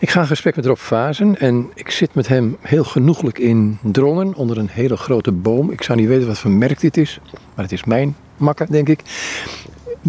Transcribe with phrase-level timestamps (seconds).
[0.00, 3.78] Ik ga in gesprek met Rob Vazen en ik zit met hem heel genoeglijk in
[3.82, 5.70] Drongen onder een hele grote boom.
[5.70, 7.20] Ik zou niet weten wat voor merk dit is,
[7.54, 9.00] maar het is mijn makker, denk ik.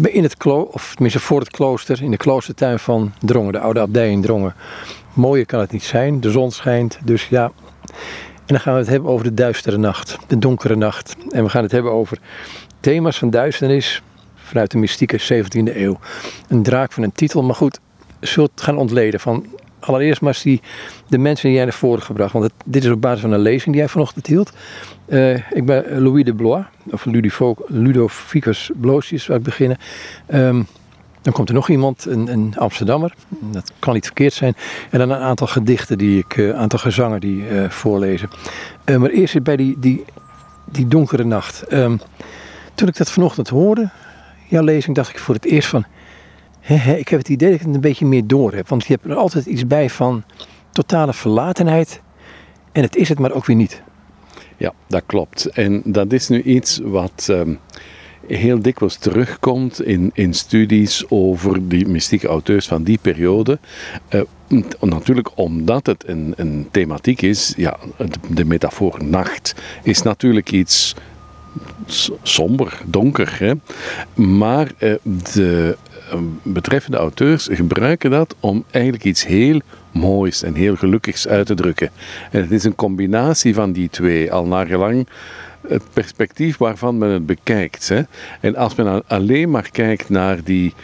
[0.02, 3.80] In het klooster, of tenminste voor het klooster, in de kloostertuin van Drongen, de oude
[3.80, 4.54] abdij in Drongen.
[5.12, 7.52] Mooier kan het niet zijn, de zon schijnt, dus ja.
[8.34, 11.16] En dan gaan we het hebben over de duistere nacht, de donkere nacht.
[11.30, 12.18] En we gaan het hebben over
[12.80, 14.02] thema's van duisternis
[14.34, 15.98] vanuit de mystieke 17e eeuw.
[16.48, 17.80] Een draak van een titel, maar goed,
[18.20, 19.46] zult gaan ontleden van
[19.80, 20.60] allereerst maar die,
[21.08, 22.32] de mensen die jij naar voren gebracht.
[22.32, 24.52] Want dit is op basis van een lezing die jij vanochtend hield.
[25.08, 27.04] Uh, ik ben Louis de Blois, of
[27.68, 29.78] Ludovicus Blosius, zou ik beginnen.
[30.34, 30.66] Um,
[31.22, 33.14] dan komt er nog iemand, een, een, Amsterdammer.
[33.28, 34.54] Dat kan niet verkeerd zijn.
[34.90, 38.28] En dan een aantal gedichten, die ik, een uh, aantal gezangen die uh, voorlezen.
[38.84, 40.04] Maar eerst bij die, die,
[40.64, 41.72] die donkere nacht.
[41.72, 42.00] Um,
[42.74, 43.90] toen ik dat vanochtend hoorde,
[44.48, 45.84] jouw lezing, dacht ik voor het eerst van
[46.96, 48.68] ik heb het idee dat ik het een beetje meer door heb.
[48.68, 50.24] Want je hebt er altijd iets bij van
[50.72, 52.00] totale verlatenheid.
[52.72, 53.82] En het is het maar ook weer niet.
[54.56, 55.46] Ja, dat klopt.
[55.46, 57.58] En dat is nu iets wat um,
[58.26, 63.58] heel dikwijls terugkomt in, in studies over die mystieke auteurs van die periode.
[64.10, 64.20] Uh,
[64.80, 67.76] natuurlijk omdat het een, een thematiek is, ja,
[68.28, 70.94] de metafoor nacht is natuurlijk iets
[72.22, 73.36] somber, donker.
[73.38, 73.52] Hè?
[74.14, 74.94] Maar uh,
[75.32, 75.89] de Ehm,
[76.42, 79.60] betreffende auteurs gebruiken dat om eigenlijk iets heel
[79.92, 81.90] moois en heel gelukkigs uit te drukken.
[82.30, 85.06] En het is een combinatie van die twee, al naar gelang
[85.68, 87.88] het perspectief waarvan men het bekijkt.
[87.88, 88.02] Hè.
[88.40, 90.74] En als men alleen maar kijkt naar die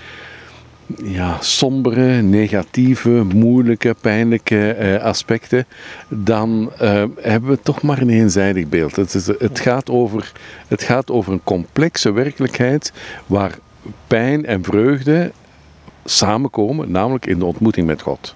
[1.02, 5.66] ja, sombere, negatieve, moeilijke, pijnlijke eh, aspecten,
[6.08, 8.96] dan eh, hebben we toch maar een eenzijdig beeld.
[8.96, 10.32] Het, is, het, gaat over,
[10.68, 12.92] het gaat over een complexe werkelijkheid
[13.26, 13.58] waar
[14.06, 15.32] pijn en vreugde
[16.04, 18.34] samenkomen, namelijk in de ontmoeting met God.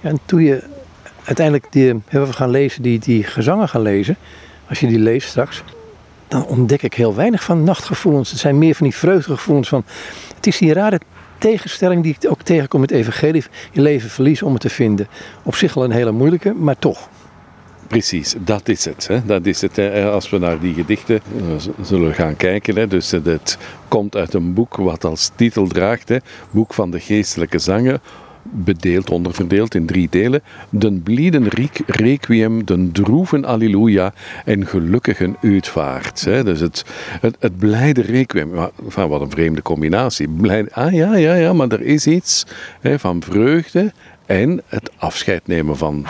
[0.00, 0.62] Ja, en toen je
[1.24, 4.16] uiteindelijk die, hebben we gaan lezen, die, die gezangen gaan lezen,
[4.68, 5.62] als je die leest straks,
[6.28, 8.30] dan ontdek ik heel weinig van nachtgevoelens.
[8.30, 9.84] Het zijn meer van die vreugdegevoelens van,
[10.36, 11.00] het is die rare
[11.38, 15.08] tegenstelling die ik ook tegenkom met evangelie, je leven verliezen om het te vinden.
[15.42, 17.08] Op zich al een hele moeilijke, maar toch.
[17.88, 19.06] Precies, dat is het.
[19.06, 19.24] Hè.
[19.24, 19.78] Dat is het.
[20.04, 21.42] Als we naar die gedichten uh,
[21.84, 22.76] zullen gaan kijken.
[22.76, 22.86] Hè.
[22.86, 23.58] Dus het
[23.88, 26.16] komt uit een boek wat als titel draagt: hè.
[26.50, 28.00] Boek van de Geestelijke Zangen.
[28.50, 30.42] Bedeeld, onderverdeeld in drie delen.
[30.70, 31.48] Den blieden
[31.86, 34.12] requiem, den droeven alleluia
[34.44, 36.24] en gelukkigen uitvaart.
[36.24, 36.84] Dus het,
[37.20, 38.50] het, het blijde requiem.
[38.88, 40.28] Van wat een vreemde combinatie.
[40.28, 42.46] Blijde, ah ja, ja, ja, maar er is iets
[42.96, 43.92] van vreugde
[44.26, 46.06] en het afscheid nemen van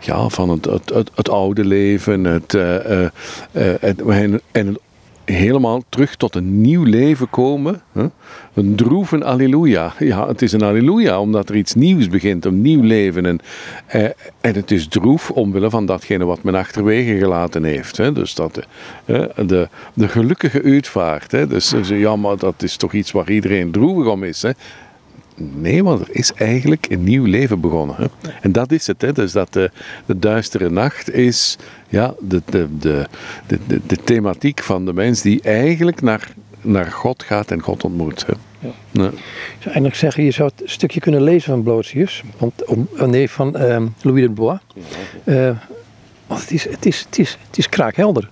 [0.00, 3.08] ja, van het, het, het, oude leven het, uh, uh,
[3.80, 4.76] het, en, en
[5.30, 7.82] helemaal terug tot een nieuw leven komen.
[7.92, 8.06] Hè?
[8.54, 9.92] Een droeven alleluia.
[9.98, 13.26] Ja, het is een alleluia omdat er iets nieuws begint, een nieuw leven.
[13.26, 13.40] En,
[13.86, 14.04] eh,
[14.40, 17.96] en het is droef omwille van datgene wat men achterwege gelaten heeft.
[17.96, 18.12] Hè?
[18.12, 18.66] Dus dat,
[19.04, 21.32] eh, de, de gelukkige uitvaart.
[21.32, 21.46] Hè?
[21.46, 24.42] Dus ja, maar dat is toch iets waar iedereen droevig om is.
[24.42, 24.50] Hè?
[25.38, 27.96] Nee, want er is eigenlijk een nieuw leven begonnen.
[27.96, 28.30] Hè?
[28.40, 29.02] En dat is het.
[29.02, 29.12] Hè?
[29.12, 29.70] Dus dat de,
[30.06, 31.56] de duistere nacht is
[31.88, 33.06] ja, de, de, de,
[33.46, 36.28] de, de, thematiek van de mens die eigenlijk naar,
[36.60, 38.26] naar God gaat en God ontmoet.
[38.26, 38.32] Hè?
[38.58, 38.70] Ja.
[38.90, 39.06] Ja.
[39.06, 39.12] Ik
[39.58, 43.30] zou eigenlijk zeggen, je zou het stukje kunnen lezen van Blotius, want, om, oh, nee,
[43.30, 44.58] van um, Louis de Bois.
[45.24, 45.50] Uh,
[46.26, 48.28] want het is, het, is, het, is, het is kraakhelder.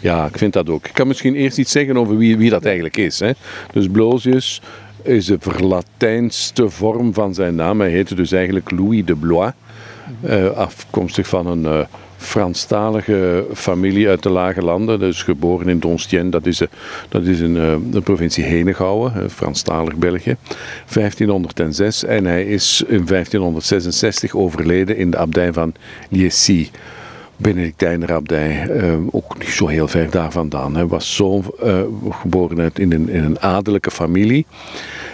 [0.00, 0.86] Ja, ik vind dat ook.
[0.86, 3.18] Ik kan misschien eerst iets zeggen over wie, wie dat eigenlijk is.
[3.20, 3.32] Hè.
[3.72, 4.62] Dus Blosius
[5.02, 7.80] is de verlatijnste vorm van zijn naam.
[7.80, 9.52] Hij heette dus eigenlijk Louis de Blois.
[10.24, 11.80] Uh, afkomstig van een uh,
[12.16, 14.98] Franstalige familie uit de Lage Landen.
[14.98, 16.68] Dus geboren in Donstien, dat is, uh,
[17.08, 17.54] dat is in
[17.90, 20.36] de provincie Henegouwen, Franstalig België.
[20.92, 25.74] 1506 en hij is in 1566 overleden in de abdij van
[26.08, 26.68] Liessy.
[27.40, 28.70] Benedictijner abdij,
[29.10, 30.74] ook niet zo heel ver daar vandaan.
[30.74, 31.42] Hij was zo
[32.10, 34.46] geboren uit in, een, in een adellijke familie.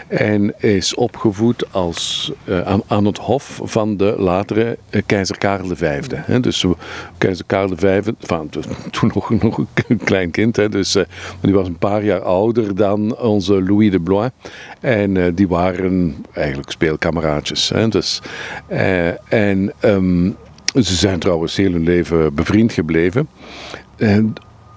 [0.08, 5.76] En is opgevoed als, uh, aan, aan, het hof van de latere uh, keizer Karel
[5.76, 6.00] V.
[6.14, 6.40] Hè.
[6.40, 6.64] Dus
[7.18, 8.48] keizer Karel V, van,
[8.90, 10.96] toen nog, nog een klein kind, dus,
[11.40, 14.30] die was een paar jaar ouder dan onze Louis de Blois.
[14.80, 17.72] En die waren eigenlijk speelkameraadjes.
[17.88, 18.22] Dus,
[19.28, 20.36] en um,
[20.74, 23.28] ze zijn trouwens heel hun leven bevriend gebleven.
[23.96, 24.32] En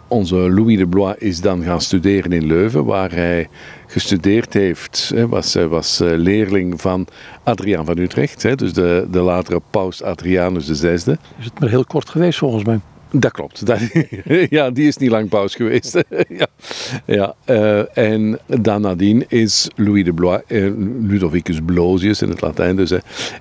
[0.08, 3.50] onze Louis de Blois is dan gaan studeren in Leuven, waar hij
[3.88, 5.12] gestudeerd heeft.
[5.14, 7.08] Hij was, was eh, leerling van
[7.44, 10.88] Adriaan van Utrecht, dus de, de latere paus Adrianus VI.
[10.88, 12.80] Is het maar heel kort geweest volgens mij?
[13.12, 13.66] Dat klopt.
[13.66, 13.80] Dat,
[14.50, 15.94] ja, die is niet lang paus geweest.
[16.40, 16.48] ja.
[17.06, 20.72] Ja, uh, en dan nadien is Louis de Blois, uh,
[21.02, 22.94] Ludovicus Blosius in het Latijn, dus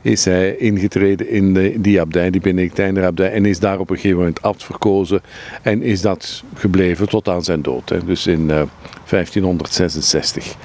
[0.02, 3.96] is hij ingetreden in de, die abdij, die Benedictijner abdij, en is daar op een
[3.96, 5.20] gegeven moment abt verkozen
[5.62, 7.88] en is dat gebleven tot aan zijn dood.
[7.88, 10.56] Hè, dus in 1566.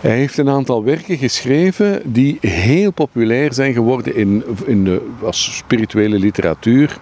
[0.00, 5.56] Hij heeft een aantal werken geschreven die heel populair zijn geworden in, in de, als
[5.56, 6.98] spirituele literatuur.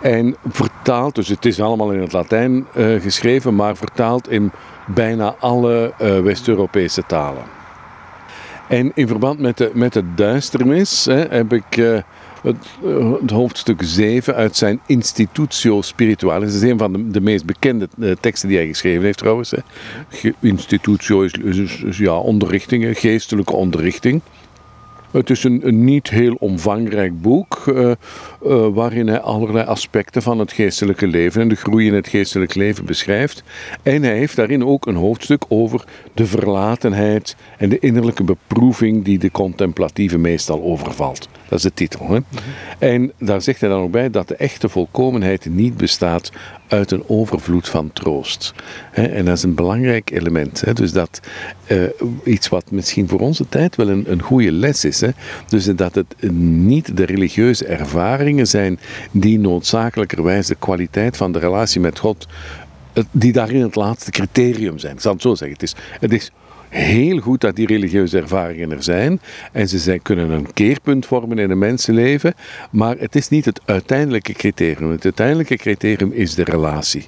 [0.00, 4.52] En vertaald, dus het is allemaal in het Latijn uh, geschreven, maar vertaald in
[4.86, 7.42] bijna alle uh, West-Europese talen.
[8.68, 11.98] En in verband met de, met de duisternis hè, heb ik uh,
[12.42, 16.52] het, hoofdstuk 7 uit zijn Institutio Spiritualis.
[16.52, 17.88] Dat is een van de, de meest bekende
[18.20, 19.50] teksten die hij geschreven heeft trouwens.
[19.50, 20.30] Hè.
[20.40, 24.20] Institutio is, is, ja, onderrichting, geestelijke onderrichting.
[25.10, 27.90] Het is een, een, niet heel omvangrijk boek uh,
[28.46, 32.54] uh, waarin hij allerlei aspecten van het geestelijke leven en de groei in het geestelijk
[32.54, 33.42] leven beschrijft.
[33.82, 35.84] En hij heeft daarin ook een hoofdstuk over
[36.14, 41.28] de verlatenheid en de innerlijke beproeving die de contemplatieve meestal overvalt.
[41.48, 42.08] Dat is de titel.
[42.10, 42.18] Hè?
[42.78, 46.32] En daar zegt hij dan ook bij dat de echte volkomenheid niet bestaat
[46.68, 48.54] uit een overvloed van troost.
[48.92, 50.76] En dat is een belangrijk element.
[50.76, 51.20] Dus dat
[51.66, 51.82] uh,
[52.24, 55.02] iets wat misschien voor onze tijd wel een, een goede les is.
[55.48, 58.78] Dus dat het niet de religieuze ervaringen zijn
[59.10, 62.26] die noodzakelijkerwijs de kwaliteit van de relatie met God,
[63.10, 64.94] die daarin het laatste criterium zijn.
[64.94, 65.52] Ik zal het zo zeggen.
[65.52, 66.30] Het is, het is
[66.68, 69.20] heel goed dat die religieuze ervaringen er zijn.
[69.52, 72.34] En ze zijn, kunnen een keerpunt vormen in een mensenleven.
[72.70, 74.90] Maar het is niet het uiteindelijke criterium.
[74.90, 77.06] Het uiteindelijke criterium is de relatie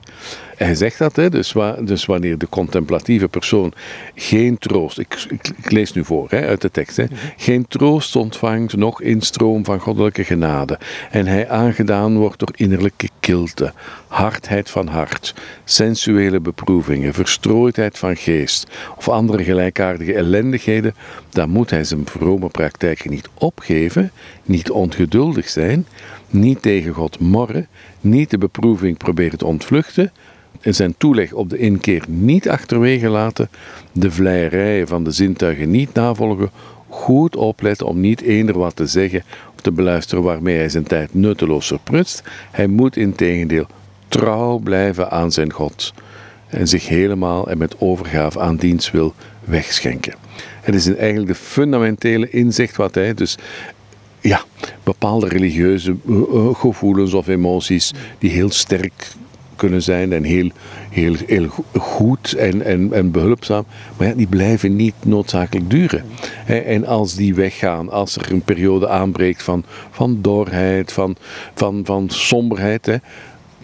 [0.65, 3.73] hij zegt dat, hè, dus, dus, wanneer de contemplatieve persoon
[4.15, 7.05] geen troost, ik, ik, lees nu voor hè, uit de tekst, hè,
[7.37, 10.79] geen troost ontvangt, nog instroom van goddelijke genade,
[11.11, 13.73] en hij aangedaan wordt door innerlijke kilte,
[14.07, 15.35] hardheid van hart,
[15.65, 18.67] sensuele beproevingen, verstrooidheid van geest
[18.97, 20.95] of andere gelijkaardige ellendigheden,
[21.31, 24.11] dan moet hij zijn vrome praktijken niet opgeven,
[24.45, 25.87] niet ongeduldig zijn,
[26.31, 27.69] niet tegen God morren,
[28.01, 30.13] niet de beproeving proberen te ontvluchten, en
[30.61, 33.51] zijn toeleg op de inkeer niet achterwege laten,
[33.93, 36.51] de vleierijen van de zintuigen niet navolgen,
[36.89, 39.23] goed opletten om niet eender wat te zeggen
[39.55, 42.23] of te beluisteren waarmee hij zijn tijd nutteloos verprutst.
[42.51, 43.67] Hij moet integendeel
[44.09, 45.93] trouw blijven aan zijn God
[46.47, 49.15] en zich helemaal en met overgave aan dienst wil
[49.45, 50.15] wegschenken.
[50.61, 53.37] Het is eigenlijk de fundamentele inzicht wat hij dus
[54.21, 54.43] ja,
[54.83, 59.13] bepaalde religieuze eh, eh, gevoelens of emoties die heel sterk
[59.61, 60.51] kunnen zijn en heel,
[60.91, 61.49] heel, heel
[61.79, 63.65] goed en, en, en behulpzaam.
[63.97, 66.05] Maar ja, die blijven niet noodzakelijk duren.
[66.47, 71.17] En als die weggaan, als er een periode aanbreekt van, van dorheid, van,
[71.55, 73.01] van, van somberheid,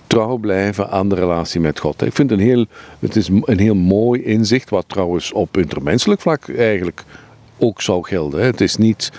[0.07, 2.03] trouw blijven aan de relatie met God.
[2.03, 2.67] Ik vind het een heel,
[2.99, 7.05] het is een heel mooi inzicht, wat trouwens op intermenselijk vlak eigenlijk
[7.59, 8.45] ook zou gelden.
[8.45, 9.13] Het is niet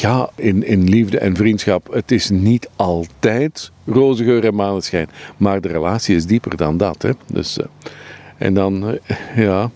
[0.00, 5.08] ja, in, in liefde en vriendschap, het is niet altijd roze geur en maneschijn.
[5.36, 7.02] Maar de relatie is dieper dan dat.
[7.02, 7.10] Hè.
[7.26, 7.64] Dus, uh,
[8.38, 8.96] en dan, uh,
[9.36, 9.70] ja,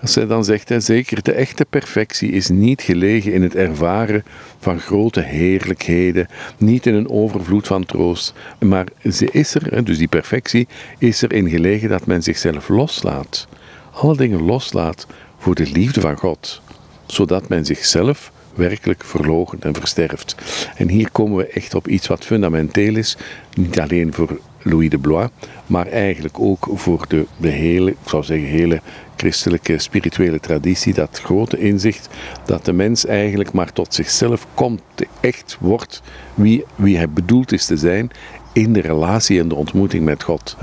[0.00, 4.24] als hij dan zegt, hè, zeker de echte perfectie is niet gelegen in het ervaren
[4.58, 9.98] van grote heerlijkheden, niet in een overvloed van troost, maar ze is er, hè, dus
[9.98, 10.68] die perfectie
[10.98, 13.48] is erin gelegen dat men zichzelf loslaat.
[13.92, 15.06] Alle dingen loslaat
[15.38, 16.62] voor de liefde van God,
[17.06, 20.34] zodat men zichzelf werkelijk verlogen en versterft.
[20.76, 23.16] En hier komen we echt op iets wat fundamenteel is,
[23.54, 25.28] niet alleen voor Louis de Blois,
[25.66, 28.80] maar eigenlijk ook voor de, de hele, ik zou zeggen, hele
[29.16, 32.08] christelijke spirituele traditie, dat grote inzicht
[32.44, 34.82] dat de mens eigenlijk maar tot zichzelf komt,
[35.20, 36.02] echt wordt
[36.34, 38.10] wie, wie hij bedoeld is te zijn
[38.52, 40.56] in de relatie en de ontmoeting met God.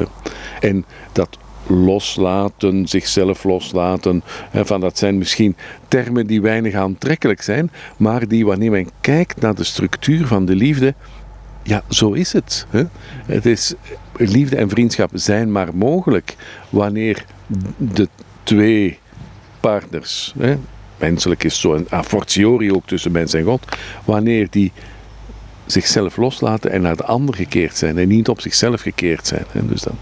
[0.60, 4.24] En dat loslaten, zichzelf loslaten.
[4.53, 5.55] Van dat zijn misschien
[5.88, 10.55] termen die weinig aantrekkelijk zijn, maar die wanneer men kijkt naar de structuur van de
[10.55, 10.93] liefde,
[11.63, 12.65] ja, zo is het.
[12.69, 12.83] Hè?
[13.25, 13.74] Het is.
[14.15, 16.36] Liefde en vriendschap zijn maar mogelijk
[16.69, 17.25] wanneer
[17.77, 18.09] de
[18.43, 19.00] twee
[19.59, 20.55] partners, hè,
[20.97, 23.65] menselijk is zo een a fortiori ook tussen mens en God,
[24.05, 24.71] wanneer die
[25.65, 29.45] zichzelf loslaten en naar de ander gekeerd zijn en niet op zichzelf gekeerd zijn.
[29.51, 29.67] Hè?
[29.67, 29.97] Dus dan.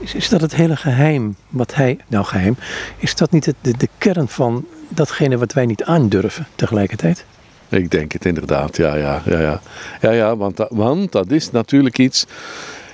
[0.00, 2.56] Is, is dat het hele geheim wat hij, nou geheim,
[2.96, 7.24] is dat niet de, de kern van datgene wat wij niet aandurven tegelijkertijd?
[7.68, 9.40] Ik denk het inderdaad, ja, ja, ja.
[9.40, 9.60] Ja,
[10.00, 12.26] ja, ja want, want dat is natuurlijk iets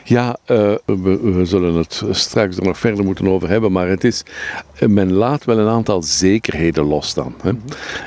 [0.05, 4.05] Ja, uh, we, we, zullen het straks er nog verder moeten over hebben, maar het
[4.05, 4.23] is,
[4.87, 7.35] men laat wel een aantal zekerheden los dan.
[7.43, 7.53] Hè?
[7.53, 7.61] Mm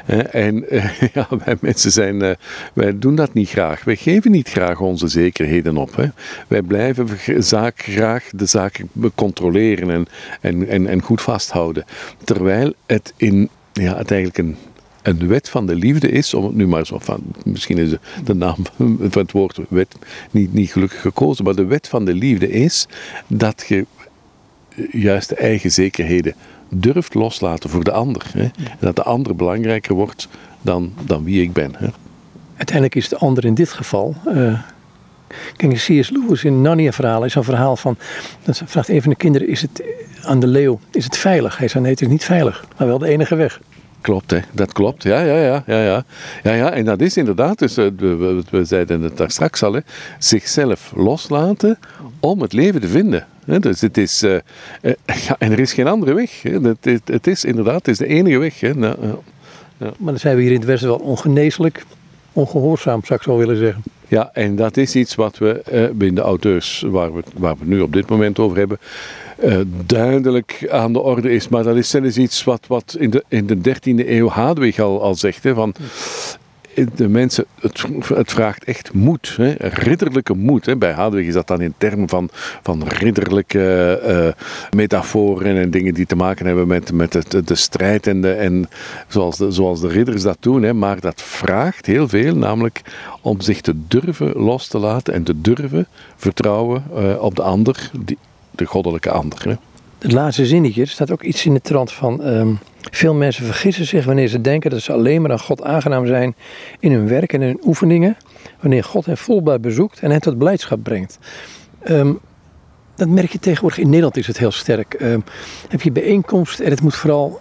[0.06, 0.20] -hmm.
[0.20, 2.32] En uh, ja, wij mensen zijn, uh,
[2.74, 3.84] wij doen dat niet graag.
[3.84, 5.96] Wij geven niet graag onze zekerheden op.
[5.96, 6.06] Hè?
[6.48, 7.08] Wij blijven
[7.38, 8.82] zaak, graag de zaak
[9.16, 10.08] controleren en,
[10.42, 11.86] en, en, en goed vasthouden.
[12.24, 14.58] Terwijl het in ja, het eigenlijk een
[15.04, 17.92] een wet van de liefde is, om het nu maar zo van, misschien is
[18.24, 19.96] de naam van het woord wet
[20.32, 22.88] niet, niet gelukkig gekozen, maar de wet van de liefde is
[23.28, 23.86] dat je
[24.92, 26.36] juist de eigen zekerheden
[26.70, 28.32] durft loslaten voor de ander.
[28.34, 28.44] Hè?
[28.44, 30.28] En dat de ander belangrijker wordt
[30.62, 31.72] dan, dan wie ik ben.
[31.78, 31.88] Hè?
[32.56, 34.16] Uiteindelijk is de ander in dit geval.
[34.28, 34.60] Uh,
[35.56, 36.10] kijk, C.S.
[36.10, 37.98] Lewis in Narnia-verhaal is een verhaal van.
[38.44, 39.84] Dan vraagt een van de kinderen: is het
[40.24, 41.58] aan de leeuw: is het veilig?
[41.58, 43.60] Hij zei: nee, het is niet veilig, maar wel de enige weg.
[44.04, 44.40] Klopt, hè.
[44.52, 45.04] dat klopt.
[45.04, 46.06] Ja, ja, ja, ja, ja.
[46.44, 46.72] ja, ja.
[46.72, 49.80] En dat is inderdaad, dus, we, we, zeiden het daar straks al, hè,
[50.20, 51.80] zichzelf loslaten
[52.20, 53.26] om het leven te vinden.
[53.46, 54.38] Dus het is, uh,
[55.06, 56.42] ja, en er is geen andere weg.
[56.42, 58.60] Het, het, is inderdaad, is de enige weg.
[58.60, 58.74] Hè.
[58.74, 58.96] Nou,
[59.78, 59.92] ja.
[59.98, 61.86] Maar dan zijn we hier in het Westen wel ongeneeslijk,
[62.34, 63.84] ongehoorzaam, zou ik zo willen zeggen.
[64.14, 67.66] Ja, en dat is iets wat we uh, in de auteurs, waar we, waar we
[67.66, 68.80] nu op dit moment over hebben,
[69.44, 71.48] uh, duidelijk aan de orde is.
[71.48, 75.02] Maar dat is zelfs iets wat, wat in, de, in de 13e eeuw Hadwig al,
[75.02, 75.44] al zegt.
[75.44, 75.74] Hè, van,
[76.96, 80.66] de mensen, het, het, vraagt echt moed, hè, ridderlijke moed.
[80.66, 80.78] Hè.
[80.78, 82.30] Bij Hadwig is dat dan in termen van,
[82.64, 88.22] van ridderlijke uh, metaforen en dingen die te maken hebben met, met de strijd en,
[88.22, 88.70] de, en
[89.08, 90.64] zoals, de, zoals de ridders dat doen.
[90.64, 90.74] Hè.
[90.74, 92.82] Maar dat vraagt heel veel, namelijk
[93.22, 97.92] om zich te durven los te laten en te durven vertrouwen uh, op de ander,
[98.00, 98.18] die,
[98.52, 99.50] de goddelijke ander.
[99.50, 99.56] Hè.
[100.04, 102.26] Het laatste zinnetje, staat ook iets in de trant van...
[102.28, 102.60] Um,
[102.92, 106.36] veel mensen vergissen zich wanneer ze denken dat ze alleen maar aan God aangenaam zijn
[106.80, 108.18] in hun werk en in hun oefeningen.
[108.60, 111.20] Wanneer God hen volbaar bezoekt en hen tot blijdschap brengt.
[111.90, 112.20] Um,
[112.96, 113.80] dat merk je tegenwoordig.
[113.80, 114.96] In Nederland is het heel sterk.
[115.02, 115.24] Um,
[115.70, 117.40] heb je bijeenkomst en het moet vooral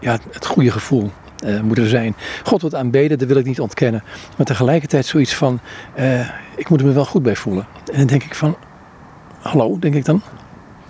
[0.00, 1.10] ja, het goede gevoel
[1.44, 2.14] uh, zijn.
[2.44, 4.02] God wordt aanbeden, dat wil ik niet ontkennen.
[4.36, 5.60] Maar tegelijkertijd zoiets van,
[5.98, 7.66] uh, ik moet me wel goed bij voelen.
[7.92, 8.56] En dan denk ik van,
[9.40, 10.22] hallo, denk ik dan.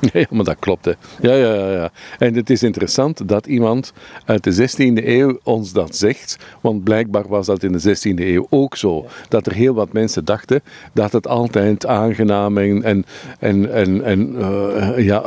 [0.12, 0.84] Ja, maar dat klopt.
[0.84, 0.92] Hè.
[1.20, 1.90] Ja, ja, ja, ja.
[2.18, 3.92] En het is interessant dat iemand
[4.24, 6.38] uit de 16e eeuw ons dat zegt.
[6.60, 9.06] Want blijkbaar was dat in de 16e eeuw ook zo.
[9.28, 13.04] Dat er heel wat mensen dachten dat het altijd aangenaam en, en,
[13.38, 15.22] en, en, en uh, ja,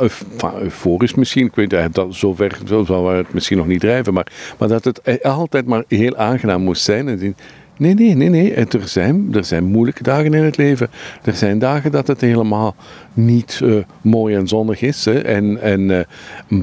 [0.60, 1.46] euforisch misschien.
[1.46, 4.14] Ik weet niet, dat zover zal we het misschien nog niet drijven.
[4.14, 4.26] Maar,
[4.58, 7.08] maar dat het altijd maar heel aangenaam moest zijn.
[7.08, 7.36] En
[7.78, 8.54] Nee, nee, nee, nee.
[8.54, 10.90] Er zijn, er zijn moeilijke dagen in het leven.
[11.24, 12.74] Er zijn dagen dat het helemaal
[13.14, 15.04] niet uh, mooi en zonnig is.
[15.04, 15.20] Hè.
[15.20, 16.00] En, en, uh,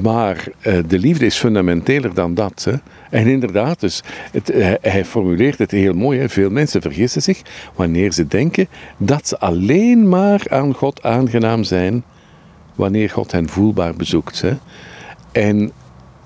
[0.02, 2.66] maar uh, de liefde is fundamenteler dan dat.
[2.70, 2.74] Hè.
[3.10, 4.02] En inderdaad, dus
[4.32, 6.28] het, hij, formuleert het heel mooi.
[6.28, 7.42] Veel mensen vergissen zich
[7.74, 12.02] wanneer ze denken dat ze alleen maar aan God aangenaam zijn
[12.74, 14.40] wanneer God hen voelbaar bezoekt.
[14.40, 14.52] Hè.
[15.32, 15.72] En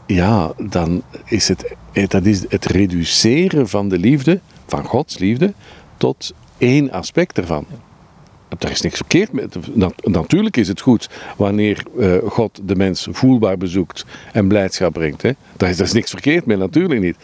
[0.06, 1.74] ja, dan is het,
[2.08, 5.52] dat is het reduceren van de liefde van Gods liefde
[5.96, 7.66] tot één aspect ervan.
[8.58, 9.46] Daar is niks verkeerd mee.
[10.02, 15.22] Natuurlijk is het goed wanneer uh, God de mens voelbaar bezoekt en blijdschap brengt.
[15.22, 15.30] Hè.
[15.56, 17.16] Daar, is, daar is niks verkeerd mee, natuurlijk niet.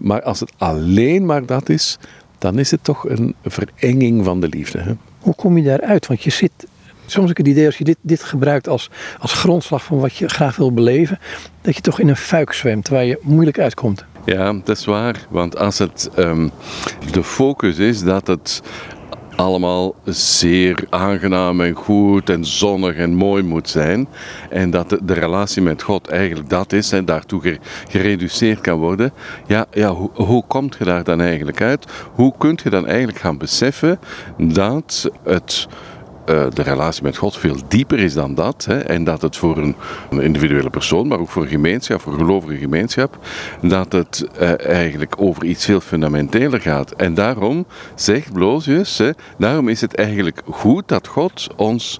[0.00, 1.98] Maar als het alleen maar dat is,
[2.38, 4.78] dan is het toch een verenging van de liefde.
[4.78, 4.92] Hè.
[5.18, 6.06] Hoe kom je daaruit?
[6.06, 6.52] Want je zit
[7.10, 10.16] soms heb ik het idee als je dit, dit gebruikt als, als grondslag van wat
[10.16, 11.18] je graag wil beleven,
[11.60, 14.04] dat je toch in een fuik zwemt waar je moeilijk uitkomt.
[14.24, 15.26] Ja, dat is waar.
[15.28, 16.50] Want als het um,
[17.12, 18.62] de focus is dat het
[19.36, 24.08] allemaal zeer aangenaam en goed en zonnig en mooi moet zijn.
[24.50, 27.58] En dat de, relatie met God eigenlijk dat is en daartoe
[27.88, 29.12] gereduceerd kan worden.
[29.46, 31.86] Ja, ja hoe, hoe komt je daar dan eigenlijk uit?
[32.14, 33.98] Hoe kun je dan eigenlijk gaan beseffen
[34.38, 35.68] dat het
[36.30, 38.64] de relatie met God veel dieper is dan dat.
[38.64, 39.74] Hè, en dat het voor een,
[40.10, 43.18] individuele persoon, maar ook voor een gemeenschap, voor een gelovige gemeenschap,
[43.62, 46.90] dat het uh, eigenlijk over iets veel fundamenteler gaat.
[46.90, 51.98] En daarom, zegt Blosius, hè, daarom is het eigenlijk goed dat God ons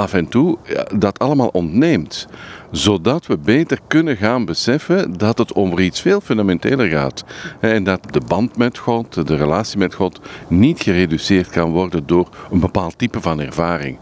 [0.00, 0.58] af en toe
[0.96, 2.26] dat allemaal ontneemt.
[2.70, 7.24] Zodat we beter kunnen gaan beseffen dat het over iets veel fundamenteler gaat.
[7.60, 12.28] En dat de band met God, de relatie met God, niet gereduceerd kan worden door
[12.50, 13.98] een bepaald type van ervaring.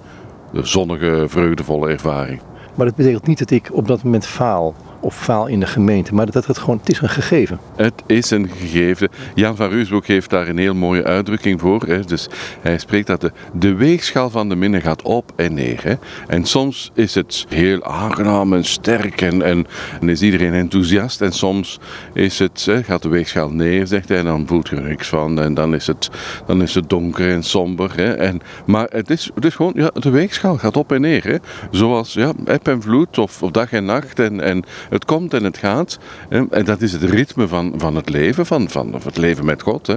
[0.53, 2.41] De zonnige, vreugdevolle ervaring.
[2.75, 6.15] Maar dat betekent niet dat ik op dat moment faal of faal in de gemeente,
[6.15, 7.59] maar dat het gewoon, het is een gegeven.
[7.77, 9.09] Het is een gegeven.
[9.35, 11.83] Jan van Ruusbroek heeft daar een heel mooie uitdrukking voor.
[11.87, 12.05] Hè.
[12.05, 12.29] Dus
[12.61, 15.81] hij spreekt dat de, de weegschaal van de minne gaat op en neer.
[15.83, 15.95] Hè.
[16.27, 19.67] En soms is het heel aangenaam en sterk en, en,
[20.01, 21.21] en is iedereen enthousiast.
[21.21, 21.81] En soms
[22.13, 25.09] is het, hè, gaat de weegschaal neer, zegt hij, en dan voelt je er niks
[25.09, 25.41] van.
[25.41, 26.11] En dan is het,
[26.47, 27.97] dan is het donker en somber.
[27.97, 28.13] Hè.
[28.13, 31.25] En, maar het is, het is gewoon, ja, de weegschaal gaat op en neer.
[31.25, 31.37] Hè.
[31.71, 34.19] Zoals ja, eb en vloed of, of dag en nacht.
[34.19, 35.99] En, en het komt en het gaat.
[36.29, 39.87] En dat is het ritme van, van het leven, van, van het leven met God.
[39.87, 39.97] Hè.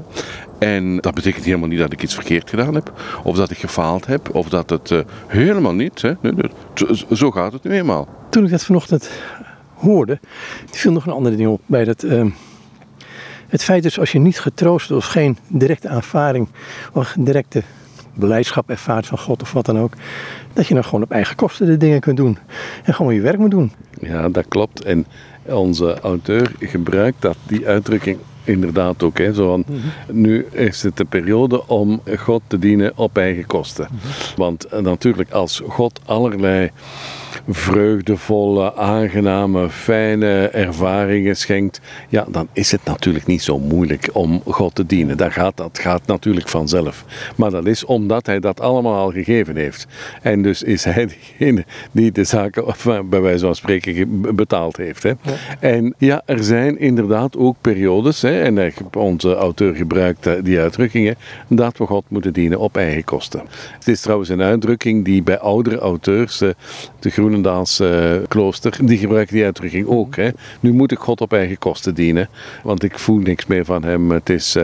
[0.60, 2.94] En dat betekent helemaal niet dat ik iets verkeerd gedaan heb,
[3.24, 6.02] of dat ik gefaald heb, of dat het uh, helemaal niet.
[6.02, 6.14] Hè.
[7.12, 8.08] Zo gaat het nu eenmaal.
[8.30, 9.10] Toen ik dat vanochtend
[9.76, 10.20] hoorde,
[10.72, 12.04] viel nog een andere ding op bij dat.
[12.04, 12.26] Uh,
[13.48, 16.48] het feit dus als je niet getroost of geen directe aanvaring
[16.94, 17.64] of directe
[18.13, 19.94] beleidschap ervaart van God of wat dan ook,
[20.53, 22.38] dat je dan gewoon op eigen kosten de dingen kunt doen
[22.84, 23.72] en gewoon je werk moet doen.
[24.01, 24.84] Ja, dat klopt.
[24.84, 25.06] En
[25.46, 29.18] onze auteur gebruikt dat, die uitdrukking inderdaad ook.
[29.18, 29.65] Hè, zo van,
[30.12, 33.88] Nu is het de periode om God te dienen op eigen kosten.
[34.36, 36.72] Want eh, natuurlijk, als God allerlei
[37.50, 44.76] vreugdevolle, aangename, fijne ervaringen schenkt, ja, dan is het natuurlijk niet zo moeilijk om God
[44.76, 45.18] te dienen.
[45.18, 47.06] Dat gaat, dat gaat natuurlijk vanzelf.
[47.36, 49.88] Maar dat is omdat hij dat allemaal al gegeven heeft.
[50.22, 52.66] En dus is hij degene die de zaken,
[53.10, 55.04] bij wijze van spreken, betaald heeft.
[55.04, 55.12] Hè.
[55.60, 61.16] En ja, er zijn inderdaad ook periodes, hè, en onze auteur gebruikt die uitdrukkingen,
[61.48, 63.42] dat we God moeten dienen op eigen kosten.
[63.74, 66.38] Het is trouwens een uitdrukking die bij oudere auteurs,
[67.00, 70.16] de Groenendaalse uh, klooster, die gebruikt die uitdrukking ook.
[70.16, 70.30] Hè.
[70.60, 72.30] Nu moet ik God op eigen kosten dienen,
[72.63, 74.12] want ik voel niks meer van hem.
[74.12, 74.63] Het is, uh,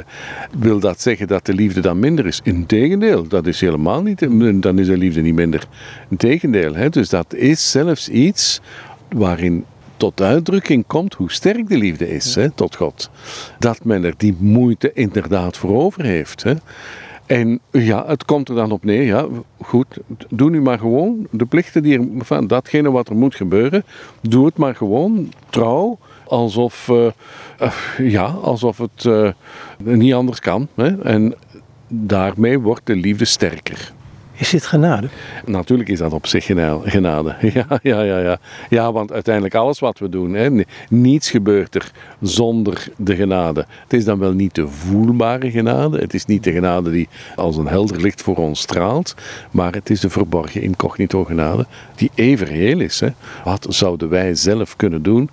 [0.59, 2.39] wil dat zeggen dat de liefde dan minder is?
[2.43, 4.19] Integendeel, dat is helemaal niet,
[4.61, 5.63] dan is de liefde niet minder.
[6.09, 6.89] Integendeel, hè.
[6.89, 8.61] dus dat is zelfs iets
[9.09, 9.65] waarin
[9.97, 13.09] tot uitdrukking komt hoe sterk de liefde is hè, tot God.
[13.59, 16.43] Dat men er die moeite inderdaad voor over heeft.
[16.43, 16.53] Hè.
[17.27, 19.27] En ja, het komt er dan op neer, ja,
[19.61, 19.97] goed,
[20.29, 23.83] doe nu maar gewoon de plichten die er, van datgene wat er moet gebeuren,
[24.21, 27.05] doe het maar gewoon trouw, alsof, uh,
[27.61, 29.31] uh, ja, alsof het uh,
[29.77, 30.67] niet anders kan.
[30.75, 31.01] Hè?
[31.01, 31.35] En
[31.87, 33.93] daarmee wordt de liefde sterker.
[34.37, 35.07] Is dit genade?
[35.45, 37.35] Natuurlijk is dat op zich genade.
[37.57, 38.37] Ja, ja, ja, ja.
[38.69, 41.91] ja want uiteindelijk alles wat we doen, hè, niets gebeurt er
[42.21, 43.65] zonder de genade.
[43.83, 45.99] Het is dan wel niet de voelbare genade.
[45.99, 49.15] Het is niet de genade die als een helder licht voor ons straalt.
[49.51, 51.65] Maar het is de verborgen incognito genade
[51.95, 52.99] die even reëel is.
[52.99, 53.09] Hè.
[53.43, 55.29] Wat zouden wij zelf kunnen doen?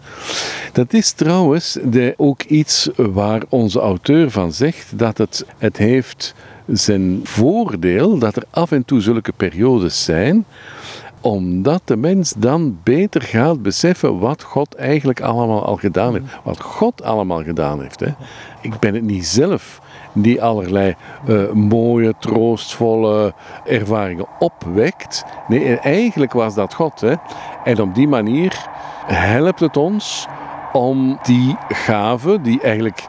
[0.73, 6.35] Dat is trouwens de, ook iets waar onze auteur van zegt dat het, het heeft
[6.67, 10.45] zijn voordeel dat er af en toe zulke periodes zijn,
[11.21, 16.25] omdat de mens dan beter gaat beseffen wat God eigenlijk allemaal al gedaan heeft.
[16.43, 18.01] Wat God allemaal gedaan heeft.
[18.01, 18.09] Hè.
[18.61, 19.81] Ik ben het niet zelf
[20.13, 20.95] die allerlei
[21.29, 23.35] uh, mooie, troostvolle
[23.65, 25.25] ervaringen opwekt.
[25.49, 27.01] Nee, eigenlijk was dat God.
[27.01, 27.15] Hè.
[27.65, 28.67] En op die manier
[29.07, 30.27] helpt het ons
[30.73, 33.07] om die gave, die eigenlijk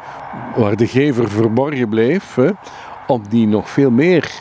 [0.55, 2.49] waar de gever verborgen bleef, hè,
[3.07, 4.31] om die nog veel meer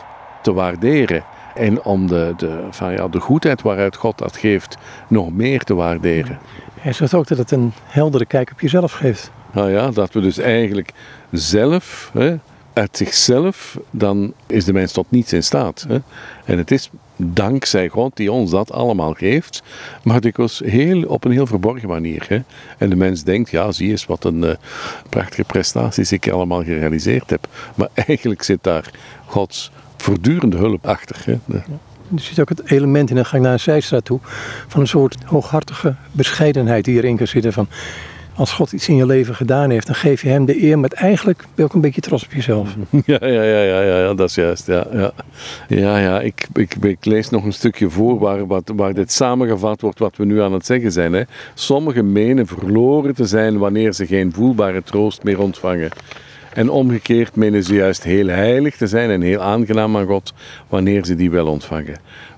[0.41, 1.23] te waarderen.
[1.55, 5.73] En om de, de, van, ja, de goedheid waaruit God dat geeft nog meer te
[5.73, 6.39] waarderen.
[6.79, 9.31] Hij zegt ook dat het een heldere kijk op jezelf geeft.
[9.51, 10.91] Nou ja, dat we dus eigenlijk
[11.31, 12.37] zelf, hè,
[12.73, 15.85] uit zichzelf, dan is de mens tot niets in staat.
[15.87, 15.97] Hè.
[16.45, 19.63] En het is dankzij God die ons dat allemaal geeft,
[20.03, 22.25] maar dikwijls heel, op een heel verborgen manier.
[22.27, 22.39] Hè.
[22.77, 24.51] En de mens denkt, ja, zie eens wat een uh,
[25.09, 27.47] prachtige prestaties ik allemaal gerealiseerd heb.
[27.75, 28.91] Maar eigenlijk zit daar
[29.25, 31.23] Gods voortdurende hulp achter.
[31.25, 31.57] Hè.
[32.15, 34.19] Er zit ook het element in, dan ga ik naar een zijstraat toe,
[34.67, 37.53] van een soort hooghartige bescheidenheid die erin kan zitten.
[37.53, 37.67] Van,
[38.35, 40.89] als God iets in je leven gedaan heeft, dan geef je hem de eer, maar
[40.89, 42.75] eigenlijk ben een beetje trots op jezelf.
[43.05, 44.67] Ja, ja, ja, ja, ja, dat is juist.
[44.67, 45.11] Ja, ja.
[45.67, 50.15] ja, ja ik, ik, lees nog een stukje voor waar, waar dit samengevat wordt wat
[50.17, 51.13] we nu aan het zeggen zijn.
[51.13, 51.21] Hè.
[51.53, 55.89] Sommigen menen verloren te zijn wanneer ze geen voelbare troost meer ontvangen.
[56.53, 60.33] En omgekeerd menen ze juist heel heilig te zijn en heel aangenaam aan God
[60.69, 61.97] wanneer ze die wel ontvangen.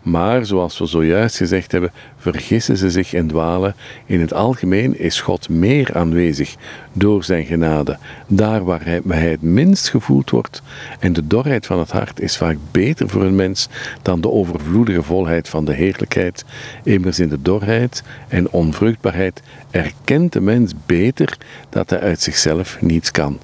[0.10, 3.76] Maar zoals we zojuist gezegd hebben, vergissen ze zich en dwalen.
[4.06, 6.56] In het algemeen is God meer aanwezig
[6.93, 10.62] door zijn genade, daar waar hij, waar hij het minst gevoeld wordt.
[11.00, 13.70] En de dorheid van het hart is vaak beter voor een mens
[14.02, 16.46] dan de overvloedige volheid van de heerlijkheid.
[16.84, 19.41] Immers in de dorheid en onvruchtbaarheid
[19.72, 21.38] erkent de mens beter
[21.70, 23.39] dat hij uit zichzelf niets kan.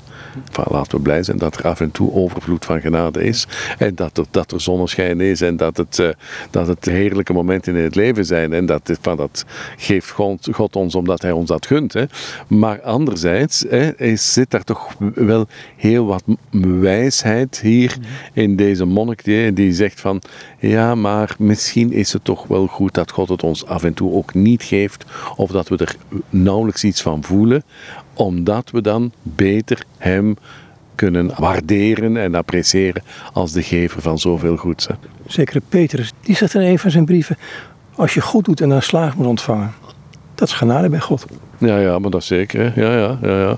[0.70, 3.48] Laten we blij zijn dat er af en toe overvloed van genade is.
[3.78, 5.42] En dat er, dat er zonneschijn is.
[5.42, 6.10] En dat het, uh,
[6.50, 8.54] dat het heerlijke momenten in het leven zijn.
[8.54, 9.46] En dat, van dat
[9.78, 11.94] geeft God, ons omdat Hij ons dat gunt.
[11.94, 12.06] Hè.
[12.48, 16.24] Maar anderzijds hè, zit daar toch wel heel wat
[16.80, 17.98] wijsheid hier
[18.34, 19.24] in deze monnik.
[19.24, 20.22] Die, die zegt van
[20.60, 24.14] ja, maar misschien is het toch wel goed dat God het ons af en toe
[24.14, 25.06] ook niet geeft.
[25.36, 25.96] Of dat we er
[26.30, 27.64] nauwelijks iets van voelen
[28.14, 30.36] omdat we dan beter Hem
[30.96, 34.88] kunnen waarderen en appreciëren als de gever van zoveel goeds.
[35.28, 37.38] Zekere Petrus, die zegt in een van zijn brieven:
[37.96, 39.72] Als je goed doet en een slaag moet ontvangen,
[40.36, 41.26] dat is genade bij God.
[41.58, 42.74] Ja, ja, maar dat zeker.
[42.76, 43.58] Ja, ja, ja, ja.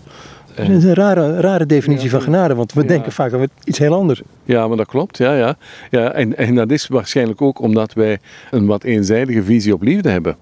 [0.56, 3.94] Dat is een rare, rare definitie van genade, want we denken vaak over iets heel
[3.94, 4.22] anders.
[4.44, 5.18] Ja, maar dat klopt.
[5.18, 5.58] Ja, ja.
[5.92, 8.20] Ja, en, en dat is waarschijnlijk ook omdat wij
[8.52, 10.36] een wat eenzijdige visie op liefde hebben.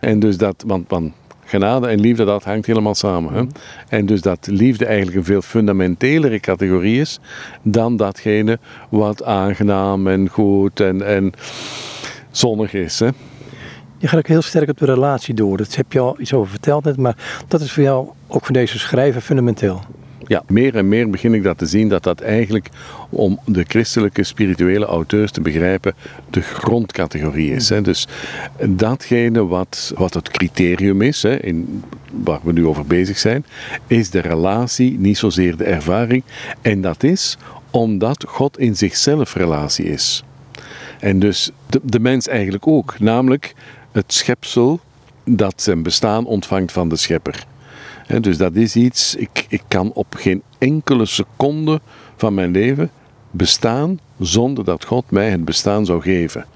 [0.00, 1.12] En dus dat, want, want
[1.46, 3.32] genade en liefde, dat hangt helemaal samen.
[3.32, 3.42] Hè?
[3.88, 7.18] En dus dat liefde eigenlijk een veel fundamentelere categorie is
[7.62, 11.32] dan datgene wat aangenaam en goed en, en
[12.30, 12.98] zonnig is.
[12.98, 13.08] Hè?
[13.98, 15.56] Je gaat ook heel sterk op de relatie door.
[15.56, 18.54] Dat heb je al iets over verteld net, maar dat is voor jou ook van
[18.54, 19.80] deze schrijver fundamenteel.
[20.28, 22.68] Ja, meer en meer begin ik dat te zien dat dat eigenlijk,
[23.10, 25.94] om de christelijke spirituele auteurs te begrijpen,
[26.30, 27.68] de grondcategorie is.
[27.68, 27.80] Hè.
[27.80, 28.08] Dus
[28.68, 33.44] datgene wat, wat het criterium is, hè, in, waar we nu over bezig zijn,
[33.86, 36.22] is de relatie, niet zozeer de ervaring.
[36.62, 37.36] En dat is
[37.70, 40.24] omdat God in zichzelf relatie is.
[41.00, 43.54] En dus de, de mens eigenlijk ook, namelijk
[43.92, 44.80] het schepsel
[45.24, 47.46] dat zijn bestaan ontvangt van de schepper
[48.06, 51.80] dus dat is iets, ik, ik kan op geen enkele seconde
[52.16, 52.90] van mijn leven
[53.30, 56.46] bestaan zonder dat God mij het bestaan zou geven.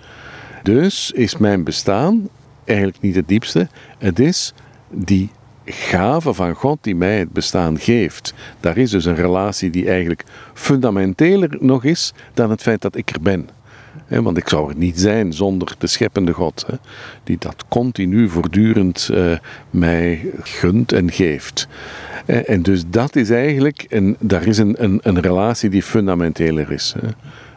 [0.63, 2.29] Dus is mijn bestaan
[2.65, 4.53] eigenlijk niet het diepste, het is
[4.91, 5.31] die
[5.65, 8.35] gave van God die mij het bestaan geeft.
[8.61, 13.11] Daar is dus een relatie die eigenlijk fundamenteler nog is dan het feit dat ik
[13.11, 13.49] er ben
[14.11, 16.67] want ik zou er niet zijn zonder de scheppende God,
[17.25, 19.39] die dat continu, voortdurend uh,
[19.71, 21.69] mij gunt en geeft.
[22.27, 26.95] En dus dat is eigenlijk, een, daar is een, een, een relatie die fundamenteler is.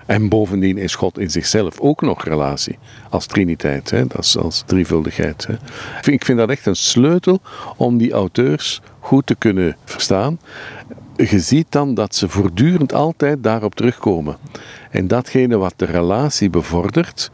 [0.06, 2.78] En bovendien is God in zichzelf ook nog relatie.
[3.10, 4.08] Als triniteit, hè?
[4.08, 5.48] Dat als drievuldigheid.
[5.48, 5.54] Hè?
[6.12, 7.42] Ik vind dat echt een sleutel
[7.78, 10.40] om die auteurs goed te kunnen verstaan.
[11.16, 14.38] Je ziet dan dat ze voortdurend altijd daarop terugkomen.
[14.92, 17.32] En datgene wat de relatie bevordert,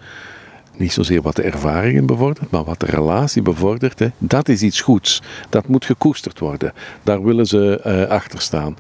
[0.78, 4.82] niet zozeer wat de ervaringen bevordert, maar wat de relatie bevordert, hè, dat is iets
[4.82, 5.22] goeds.
[5.50, 6.74] Dat moet gekoesterd worden.
[7.04, 8.78] Daar willen ze uh, achter staan.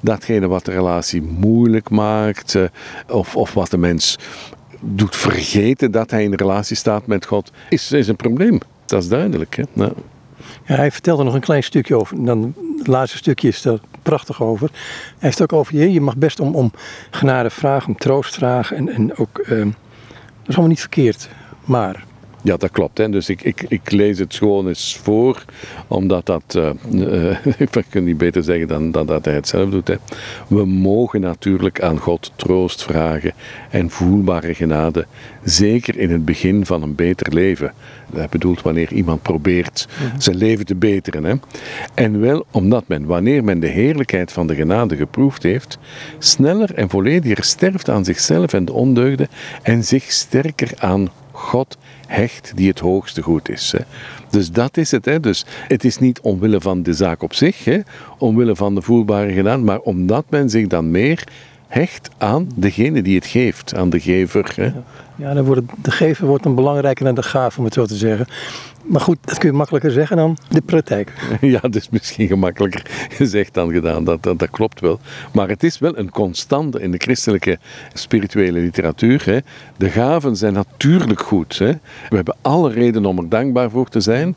[0.00, 2.64] Datgene wat de relatie moeilijk maakt, uh,
[3.08, 4.18] of, of wat de mens
[4.80, 8.58] doet vergeten dat hij in relatie staat met God, is, is een probleem.
[8.86, 9.56] Dat is duidelijk.
[9.56, 9.62] Hè?
[9.72, 9.92] Nou.
[10.66, 12.24] Ja, hij vertelde nog een klein stukje over.
[12.24, 13.80] Dan, het laatste stukje is er
[14.10, 14.70] prachtig over.
[14.72, 15.92] Hij heeft ook over je.
[15.92, 16.72] Je mag best om, om
[17.10, 18.76] genade vragen, om troost vragen.
[18.76, 19.68] En, en ook, uh, dat
[20.46, 21.28] is allemaal niet verkeerd.
[21.64, 22.04] Maar
[22.42, 22.98] ja, dat klopt.
[22.98, 23.08] Hè.
[23.08, 25.44] Dus ik, ik, ik lees het gewoon eens voor,
[25.88, 26.58] omdat dat,
[26.90, 29.88] uh, ik kan niet beter zeggen dan, dan dat hij het zelf doet.
[29.88, 29.94] Hè.
[30.48, 33.32] We mogen natuurlijk aan God troost vragen
[33.70, 35.06] en voelbare genade,
[35.44, 37.72] zeker in het begin van een beter leven.
[38.12, 40.20] Dat bedoelt wanneer iemand probeert mhm.
[40.20, 41.24] zijn leven te beteren.
[41.24, 41.34] Hè.
[41.94, 45.78] En wel omdat men, wanneer men de heerlijkheid van de genade geproefd heeft,
[46.18, 49.28] sneller en vollediger sterft aan zichzelf en de ondeugden
[49.62, 51.08] en zich sterker aan
[51.40, 51.76] God
[52.06, 53.72] hecht die het hoogste goed is.
[53.72, 53.84] Hè.
[54.30, 55.04] Dus dat is het.
[55.04, 55.20] Hè.
[55.20, 57.78] Dus het is niet omwille van de zaak op zich, hè,
[58.18, 61.24] omwille van de voelbare gedaan, maar omdat men zich dan meer
[61.68, 64.52] hecht aan degene die het geeft, aan de gever.
[64.56, 64.72] Hè.
[65.16, 67.96] Ja, dan wordt de gever wordt een belangrijker dan de gave, om het zo te
[67.96, 68.26] zeggen.
[68.90, 71.12] Maar goed, dat kun je makkelijker zeggen dan de praktijk.
[71.40, 75.00] Ja, dat is misschien gemakkelijker gezegd dan gedaan, dat, dat, klopt wel.
[75.32, 77.58] Maar het is wel een constante in de christelijke
[77.92, 79.22] spirituele literatuur.
[79.24, 79.38] Hè.
[79.76, 81.58] De gaven zijn natuurlijk goed.
[81.58, 81.72] Hè.
[82.08, 84.36] We hebben alle reden om er dankbaar voor te zijn,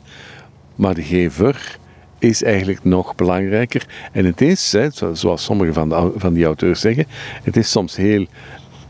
[0.74, 1.78] maar de gever
[2.18, 3.86] is eigenlijk nog belangrijker.
[4.12, 7.06] En het is, hè, zoals sommige van, de, van die auteurs zeggen,
[7.42, 8.26] het is soms heel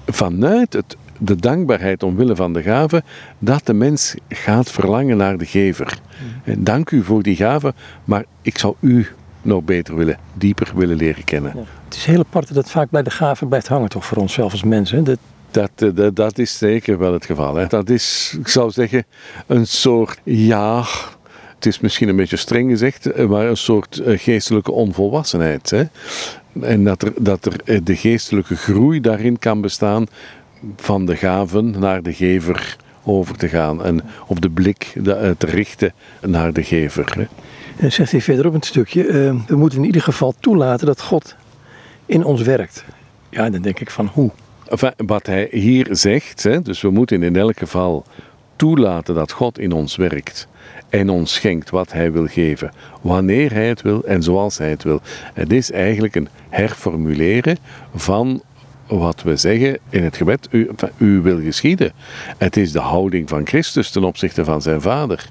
[0.06, 3.02] vanuit het de dankbaarheid omwille van de gave,
[3.38, 5.98] dat de mens gaat verlangen naar de gever.
[6.44, 6.64] En mm.
[6.64, 7.74] dank u voor die gave,
[8.04, 9.06] maar ik zou u
[9.42, 11.52] nog beter willen, dieper willen leren kennen.
[11.84, 14.52] Het is heel apart dat het vaak bij de gave blijft hangen, toch voor onszelf
[14.52, 15.04] als mensen.
[15.04, 15.18] Dat...
[15.50, 17.54] Dat, eh, dat, dat, is zeker wel het geval.
[17.54, 17.66] Hè.
[17.66, 19.04] Dat is, ik zou zeggen,
[19.46, 20.84] een soort ja.
[21.54, 25.70] Het is misschien een beetje streng gezegd, eh, maar een soort eh, geestelijke onvolwassenheid.
[25.70, 25.84] Hè.
[26.60, 30.06] En dat er, dat er de geestelijke groei daarin kan bestaan
[30.76, 35.46] van de gaven naar de gever over te gaan en op de blik eh, te
[35.46, 37.28] richten naar de gever.
[37.76, 41.34] En zegt hij verderop een stukje, uh, we moeten in ieder geval toelaten dat God
[42.06, 42.84] in ons werkt.
[43.30, 44.30] Ja, dan denk ik van hoe?
[44.68, 48.04] Enfin, wat hij hier zegt, hè, dus we moeten in elk geval
[48.56, 50.48] toelaten dat God in ons werkt
[50.88, 54.82] en ons schenkt wat hij wil geven, wanneer hij het wil en zoals hij het
[54.82, 55.00] wil.
[55.34, 57.56] Het is eigenlijk een herformuleren
[57.94, 58.42] van
[58.86, 61.92] wat we zeggen in het gebed, u, u wil geschieden.
[62.38, 65.28] Het is de houding van Christus ten opzichte van zijn vader.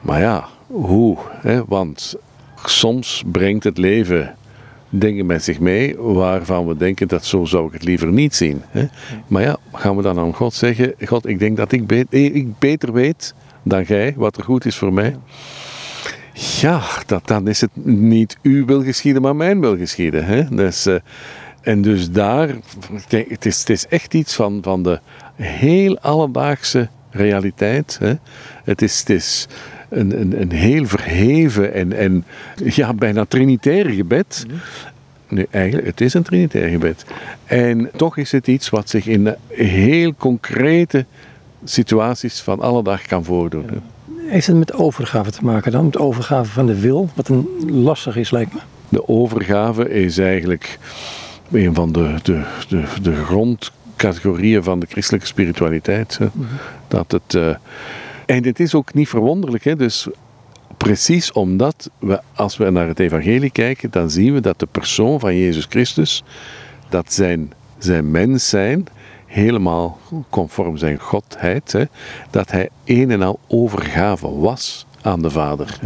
[0.00, 1.18] Maar ja, hoe?
[1.40, 1.64] Hè?
[1.64, 2.14] Want
[2.64, 4.34] soms brengt het leven
[4.88, 8.62] dingen met zich mee waarvan we denken dat zo zou ik het liever niet zien.
[8.68, 8.86] Hè?
[9.26, 12.92] Maar ja, gaan we dan aan God zeggen, God, ik denk dat ik, ik beter
[12.92, 15.16] weet dan jij wat er goed is voor mij.
[16.60, 16.82] Ja,
[17.24, 20.24] dan is het niet uw wil geschieden, maar mijn wil geschieden.
[20.24, 20.48] Hè?
[20.48, 20.94] Dus, uh,
[21.64, 22.48] en dus daar,
[23.28, 25.00] het is, het is echt iets van, van de
[25.34, 27.96] heel alledaagse realiteit.
[28.00, 28.14] Hè?
[28.64, 29.46] Het is, het is
[29.88, 32.24] een, een, een heel verheven en, en
[32.64, 34.46] ja, bijna trinitair gebed.
[35.28, 37.04] Nu, eigenlijk, het is een trinitair gebed.
[37.44, 41.04] En toch is het iets wat zich in heel concrete
[41.64, 43.66] situaties van alle dag kan voordoen.
[44.26, 45.84] Heeft het met overgave te maken dan?
[45.84, 47.08] Met overgave van de wil?
[47.14, 48.60] Wat een lastig is, lijkt me.
[48.88, 50.78] De overgave is eigenlijk
[51.52, 56.18] een van de, de, de, de grondcategorieën van de christelijke spiritualiteit.
[56.18, 56.44] Mhm.
[56.88, 57.54] Dat het, uh,
[58.26, 59.64] en het is ook niet verwonderlijk.
[59.64, 59.76] Hè?
[59.76, 60.08] Dus
[60.76, 65.20] precies omdat we, als we naar het evangelie kijken, dan zien we dat de persoon
[65.20, 66.24] van Jezus Christus,
[66.88, 68.86] dat zijn, zijn mens zijn,
[69.26, 69.98] helemaal
[70.30, 71.84] conform zijn godheid, hè,
[72.30, 75.78] dat hij een en al overgave was aan de Vader.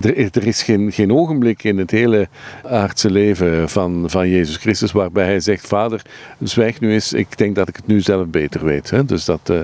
[0.00, 2.28] Er, er, is geen, geen ogenblik in het hele
[2.64, 6.02] aardse leven van, van Jezus Christus waarbij hij zegt: Vader,
[6.42, 9.08] zwijg nu eens, ik denk dat ik het nu zelf beter weet.
[9.08, 9.60] Dus dat, uh,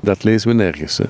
[0.00, 1.00] dat lezen we nergens.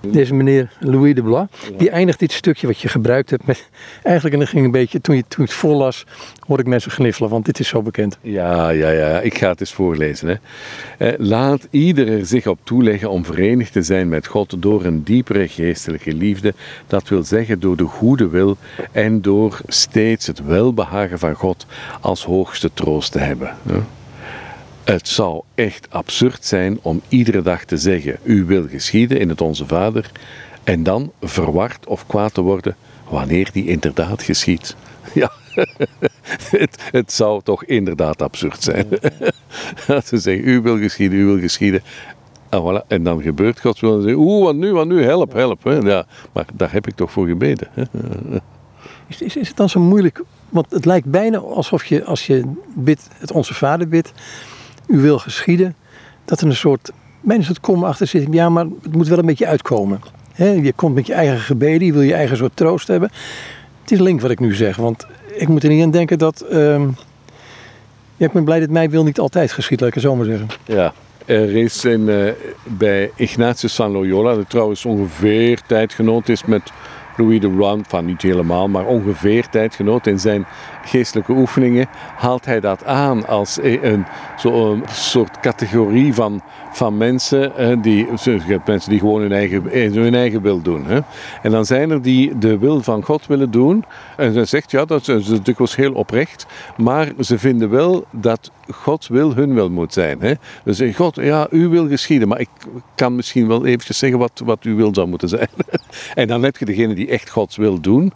[0.00, 3.68] Deze meneer Louis de Blas, die eindigt dit stukje wat je gebruikt hebt met...
[4.02, 6.04] Eigenlijk, en dan ging een beetje, toen je, toen je het voorlas,
[6.46, 8.18] hoorde ik mensen gniffelen, want dit is zo bekend.
[8.20, 10.28] Ja, ja, ja, ik ga het eens voorlezen.
[10.28, 10.34] Hè.
[11.06, 15.02] Eh, laat ieder er zich op toeleggen om verenigd te zijn met God door een
[15.02, 16.54] diepere geestelijke liefde.
[16.86, 18.56] Dat wil zeggen door de goede wil
[18.92, 21.66] en door steeds het welbehagen van God
[22.00, 23.56] als hoogste troost te hebben.
[24.88, 29.40] Het zou echt absurd zijn om iedere dag te zeggen: U wil geschieden in het
[29.40, 30.10] Onze Vader,
[30.64, 32.76] en dan verward of kwaad te worden
[33.08, 34.76] wanneer die inderdaad geschiet.
[35.14, 35.30] Ja,
[36.50, 38.86] het, het zou toch inderdaad absurd zijn.
[39.86, 41.82] Dat ze zeggen: U wil geschieden, u wil geschieden.
[42.48, 42.86] En, voilà.
[42.86, 45.60] en dan gebeurt Gods wil en zeggen: Oeh, wat nu, wat nu, help, help.
[45.64, 47.68] Ja, maar daar heb ik toch voor gebeden.
[49.06, 50.22] Is, is, is het dan zo moeilijk?
[50.48, 54.12] Want het lijkt bijna alsof je, als je bidt, het Onze Vader bidt,
[54.88, 55.74] u wil geschieden,
[56.24, 58.26] dat er een soort, bijna een soort kom achter zit.
[58.30, 60.00] Ja, maar het moet wel een beetje uitkomen.
[60.36, 63.10] je komt met je eigen gebeden, je wil je eigen soort troost hebben.
[63.82, 66.40] Het is link wat ik nu zeg, want ik moet er niet aan denken dat...
[66.40, 66.88] Ehm,
[68.16, 70.48] ja, ik ben blij dat mij wil niet altijd geschiet, laat ik het zeggen.
[70.64, 70.92] Ja,
[71.24, 72.32] er is een, uh,
[72.64, 76.72] bij Ignatius van Loyola, die trouwens ongeveer tijdgenoot is met
[77.18, 80.46] Louis de Rouen, van niet helemaal, maar ongeveer tijdgenoot in zijn
[80.84, 84.06] geestelijke oefeningen, haalt hij dat aan als een,
[84.90, 86.42] soort categorie van,
[86.78, 89.62] van mensen, die, hebt mensen die gewoon hun eigen,
[89.92, 90.86] hun eigen wil doen.
[90.86, 91.00] Hè.
[91.42, 93.84] En dan zijn er die de wil van God willen doen.
[94.16, 99.08] En hij zegt, ja, dat is dikwijls heel oprecht, maar ze vinden wel dat Gods
[99.08, 100.20] wil hun wil moet zijn.
[100.20, 100.32] Hè.
[100.64, 102.48] Dus God, ja, u wil geschieden, maar ik
[102.94, 105.48] kan misschien wel eventjes zeggen wat, wat uw wil zou moeten zijn.
[106.14, 108.12] en dan heb je degene die echt Gods wil doen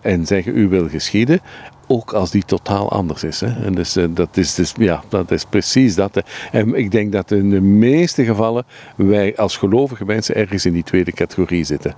[0.00, 1.40] en zeggen u wil geschieden
[1.86, 3.40] ook als die totaal anders is.
[3.40, 3.64] Hè.
[3.64, 6.22] En dus, eh, dat, is dus, ja, dat is precies dat.
[6.52, 8.64] En ik denk dat in de meeste gevallen
[8.96, 11.94] wij als gelovige mensen ergens in die tweede categorie zitten.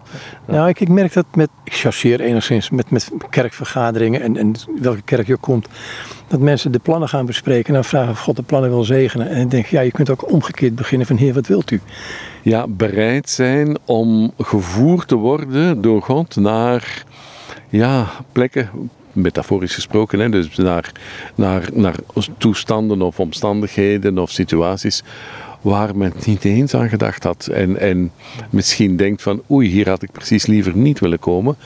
[0.46, 5.02] Nou, ik, ik merk dat met, ik chasseer enigszins met, met kerkvergaderingen en, en welke
[5.02, 5.68] kerk je komt,
[6.26, 9.28] dat mensen de plannen gaan bespreken en dan vragen of God de plannen wil zegenen.
[9.28, 11.80] En ik denk, ja, je kunt ook omgekeerd beginnen van Heer, wat wilt u?
[12.42, 17.04] Ja, bereid zijn om gevoerd te worden door God naar
[17.68, 20.92] ja, plekken, metaforisch gesproken, hè, dus naar,
[21.34, 21.94] naar, naar
[22.38, 25.02] toestanden of omstandigheden of situaties
[25.60, 27.46] waar men niet eens aan gedacht had.
[27.46, 28.10] En, en
[28.50, 31.56] misschien denkt van oei, hier had ik precies liever niet willen komen.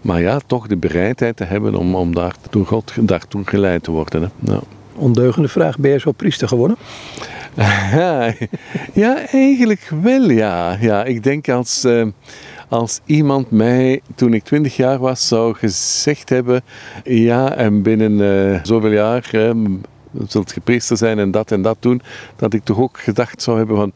[0.00, 3.90] Maar ja, toch de bereidheid te hebben om, om daar door God daartoe geleid te
[3.90, 4.22] worden.
[4.22, 4.52] Hè.
[4.52, 4.60] Ja.
[4.94, 6.76] Ondeugende vraag, ben je zo priester geworden?
[8.94, 10.76] ja, eigenlijk wel ja.
[10.80, 11.86] ja ik denk als...
[12.70, 16.62] Als iemand mij toen ik twintig jaar was zou gezegd hebben,
[17.04, 19.50] ja en binnen uh, zoveel jaar uh,
[20.28, 22.02] zult je priester zijn en dat en dat doen,
[22.36, 23.92] dat ik toch ook gedacht zou hebben van,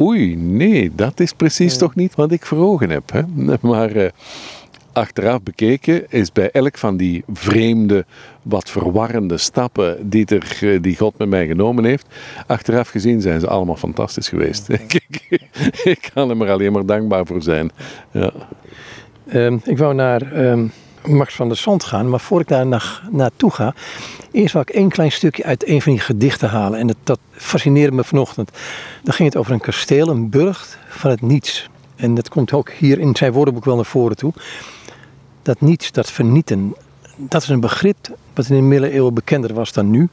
[0.00, 3.12] oei, nee, dat is precies toch niet wat ik voor ogen heb.
[3.12, 3.22] Hè?
[3.70, 4.08] Maar uh,
[4.92, 8.04] achteraf bekeken is bij elk van die vreemde,
[8.42, 12.06] wat verwarrende stappen die, er, eh, die God met mij genomen heeft,
[12.46, 14.68] achteraf gezien zijn ze allemaal fantastisch geweest.
[15.94, 17.70] ik kan er maar alleen maar dankbaar voor zijn.
[18.10, 18.32] Ja.
[19.34, 20.72] Um, ik wou naar um,
[21.06, 23.74] Max van der Zand gaan, maar voor ik daar na, naartoe ga,
[24.30, 26.78] eerst wil ik één klein stukje uit een van die gedichten halen.
[26.78, 28.50] En dat, dat fascineerde me vanochtend.
[29.02, 31.70] Dan ging het over een kasteel, een burcht van het niets.
[31.96, 34.32] En dat komt ook hier in zijn woordenboek wel naar voren toe.
[35.42, 36.74] Dat niets, dat vernieten,
[37.16, 40.08] dat is een begrip wat in de middeleeuwen bekender was dan nu.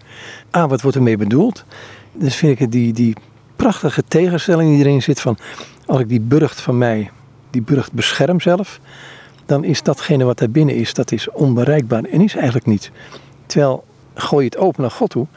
[0.50, 1.64] Ah, wat wordt ermee bedoeld?
[2.14, 3.16] Dus vind ik die, die
[3.56, 5.38] prachtige tegenstelling die erin zit van...
[5.86, 7.12] als ik die burcht van mij,
[7.50, 8.80] die burcht bescherm zelf...
[9.46, 12.92] dan is datgene wat daar binnen is, dat is onbereikbaar en is eigenlijk niet.
[13.46, 15.28] Terwijl, gooi je het open naar God toe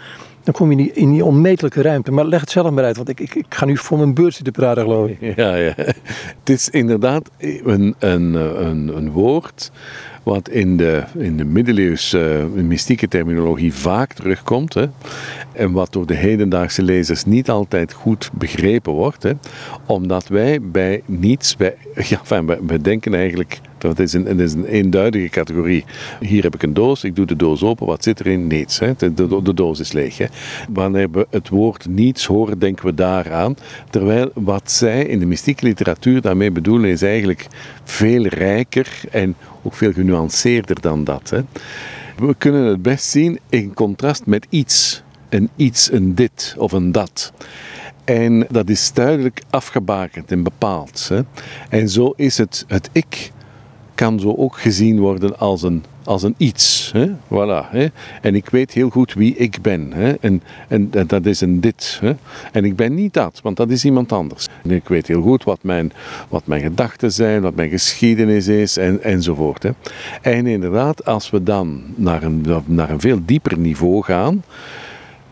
[0.45, 2.13] dan kom je in die onmetelijke ruimte.
[2.13, 4.35] Maar leg het zelf maar uit, want ik, ik, ik ga nu voor mijn beurt
[4.35, 5.37] zitten praten, geloof ik.
[5.37, 5.73] Ja, ja.
[5.77, 9.71] Het is inderdaad een, een, een, een woord
[10.23, 14.75] wat in de, in de middeleeuwse uh, mystieke terminologie vaak terugkomt.
[14.75, 14.87] Hè,
[15.53, 19.23] en wat door de hedendaagse lezers niet altijd goed begrepen wordt.
[19.23, 19.33] Hè,
[19.87, 21.75] omdat wij bij niets, bij,
[22.09, 25.85] ja, enfin, wij, denken eigenlijk dat is, een, het is een eenduidige categorie.
[26.21, 28.47] Hier heb ik een doos, ik doe de doos open, wat zit erin?
[28.47, 28.79] Niets.
[28.79, 28.93] Hè?
[28.97, 30.19] De, de, de, doos is leeg.
[30.19, 30.27] Hè?
[30.69, 33.57] Wanneer we het woord niets horen, denken we daaraan.
[33.91, 37.47] Terwijl wat zij in de mystieke literatuur daarmee bedoelen, is eigenlijk
[37.85, 41.31] veel rijker en ook veel genuanceerder dan dat.
[41.31, 41.41] Hè.
[42.27, 45.03] We kunnen het best zien in contrast met iets.
[45.29, 47.33] Een iets, een dit of een dat.
[48.05, 51.09] En dat is duidelijk afgebakend en bepaald.
[51.09, 51.21] Hè.
[51.69, 53.32] En zo is het, het ik
[54.03, 56.91] kan zo ook gezien worden als een, als een iets.
[56.93, 57.07] Hè?
[57.07, 57.87] Voilà, hè?
[58.23, 59.93] En ik weet heel goed wie ik ben.
[59.93, 60.13] Hè?
[60.13, 61.99] En, en, dat is een dit.
[62.01, 62.13] Hè?
[62.53, 64.49] En ik ben niet dat, want dat is iemand anders.
[64.63, 65.93] En ik weet heel goed wat mijn,
[66.29, 69.63] wat mijn gedachten zijn, wat mijn geschiedenis is en, enzovoort.
[69.63, 69.71] Hè?
[70.23, 74.43] En inderdaad, als we dan naar een, naar een veel dieper niveau gaan.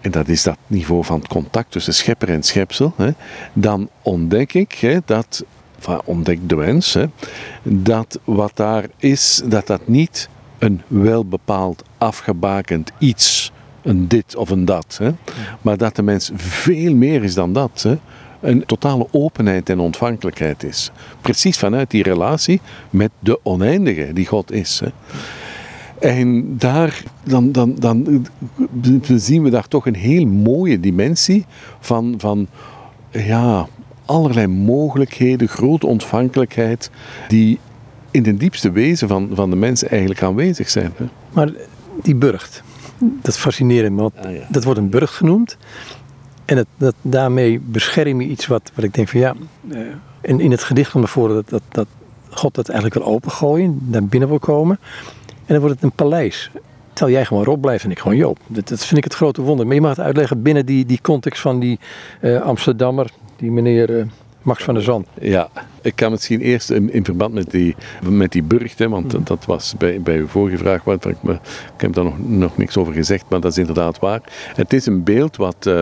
[0.01, 2.93] En dat is dat niveau van contact tussen schepper en schepsel.
[2.97, 3.11] Hè,
[3.53, 5.45] dan ontdek ik hè, dat
[5.81, 7.05] van ontdekt de wens, hè,
[7.63, 14.65] dat wat daar is, dat dat niet een welbepaald afgebakend iets, een dit of een
[14.65, 15.11] dat, hè,
[15.63, 17.83] maar dat de mens veel meer is dan dat.
[17.83, 17.99] Hè,
[18.41, 20.91] een totale openheid en ontvankelijkheid is.
[21.21, 24.81] Precies vanuit die relatie met de oneindige die God is.
[24.81, 24.89] Hè.
[26.01, 28.23] En daar dan, dan, dan
[29.17, 31.45] zien we daar toch een heel mooie dimensie
[31.81, 32.47] van, van
[33.11, 33.69] ja,
[34.11, 36.91] allerlei mogelijkheden, grote ontvankelijkheid,
[37.29, 37.59] die
[38.11, 40.93] in de diepste wezen van, van de mensen eigenlijk aanwezig zijn.
[40.97, 41.05] Hè?
[41.33, 41.53] Maar
[42.03, 42.63] die burcht,
[42.99, 45.57] dat fascineert me, want ah, dat wordt een burcht genoemd.
[46.45, 49.35] En het, dat, daarmee bescherm je iets wat, wat ik denk van ja,
[49.69, 49.79] uh,
[50.21, 51.87] in, in het gedicht van voren dat, dat, dat
[52.31, 54.79] God dat eigenlijk wil opengooien, naar binnen wil komen.
[55.27, 56.51] En dan wordt het een paleis.
[56.93, 58.39] Terwijl jij gewoon Rob blijft en ik gewoon Joop.
[58.47, 59.67] Dat, dat vind ik het grote wonder.
[59.67, 61.79] Maar je mag het uitleggen binnen die, die context van die
[62.21, 63.11] uh, Amsterdammer
[63.41, 64.05] die meneer uh,
[64.43, 65.07] Max van der Zand.
[65.21, 65.49] Ja,
[65.83, 67.77] ik kan misschien eerst in, in verband met die,
[68.09, 69.25] met die burchten, want mm.
[69.25, 71.33] dat was bij, bij uw vorige vraag, wat, ik, me,
[71.75, 74.21] ik heb daar nog, nog niks over gezegd, maar dat is inderdaad waar.
[74.55, 75.67] Het is een beeld wat...
[75.67, 75.81] Uh,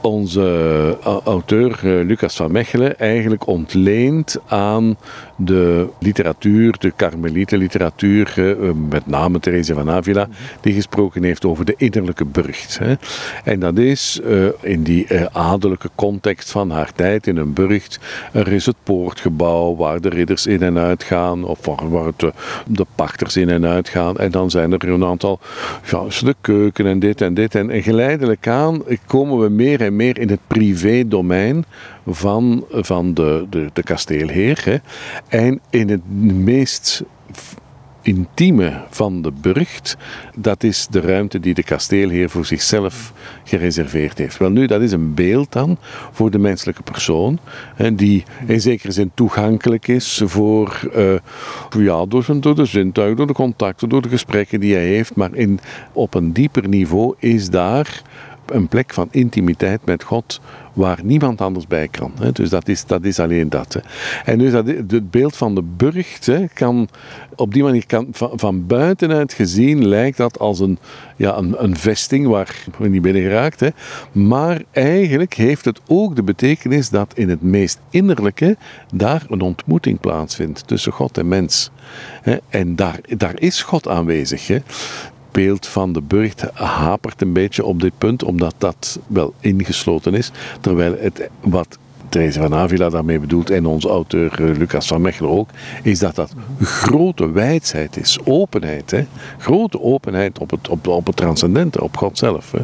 [0.00, 4.96] onze auteur eh, Lucas van Mechelen eigenlijk ontleent aan
[5.36, 10.28] de literatuur, de karmelietenliteratuur, eh, met name Therese van Avila,
[10.60, 12.80] die gesproken heeft over de innerlijke burcht.
[13.44, 17.98] En dat is eh, in die adellijke context van haar tijd in een burcht.
[18.32, 22.12] Er is het poortgebouw waar de ridders in en uit gaan, of waar
[22.66, 24.16] de pachters in en uit gaan.
[24.16, 25.38] En dan zijn er een aantal,
[25.90, 27.54] ja, de keuken en dit en dit.
[27.54, 31.64] En, en geleidelijk aan komen we meer en meer in het privé-domein
[32.06, 34.62] van, van de, de, de kasteelheer.
[34.64, 34.76] Hè.
[35.28, 37.04] En in het meest
[38.06, 39.96] intieme van de burcht,
[40.36, 43.12] dat is de ruimte die de kasteelheer voor zichzelf
[43.44, 44.36] gereserveerd heeft.
[44.36, 45.78] Wel nu, dat is een beeld dan
[46.12, 47.38] voor de menselijke persoon,
[47.74, 50.90] hè, die in zekere zin toegankelijk is voor,
[51.76, 55.14] uh, door, zijn, door de zintuigen, door de contacten, door de gesprekken die hij heeft,
[55.14, 55.60] maar in,
[55.92, 58.02] op een dieper niveau is daar
[58.46, 60.40] een plek van intimiteit met God
[60.76, 62.12] waar niemand anders bij kan.
[62.20, 62.32] Hè.
[62.32, 63.80] Dus dat is, dat is alleen dat.
[64.24, 66.88] En dus dat, het beeld van de burcht hè, kan
[67.36, 70.78] op die manier kan, van, van buitenuit gezien lijkt dat als een,
[71.16, 73.60] ja, een, een vesting waar we niet binnen geraakt.
[73.60, 73.68] Hè.
[74.12, 78.56] Maar eigenlijk heeft het ook de betekenis dat in het meest innerlijke
[78.94, 81.70] daar een ontmoeting plaatsvindt tussen God en mens.
[82.48, 84.46] En daar, daar is God aanwezig.
[84.46, 84.58] Hè
[85.36, 90.30] beeld van de burcht hapert een beetje op dit punt, omdat dat wel ingesloten is.
[90.60, 95.30] Terwijl het wat Therese van Avila daarmee bedoelt en onze auteur eh, Lucas van Mechelen
[95.30, 95.48] ook,
[95.82, 98.90] is dat dat grote wijsheid is, openheid.
[98.90, 99.06] Hè?
[99.38, 102.52] Grote openheid op het, op, op het transcendente, op God zelf.
[102.52, 102.62] Hè?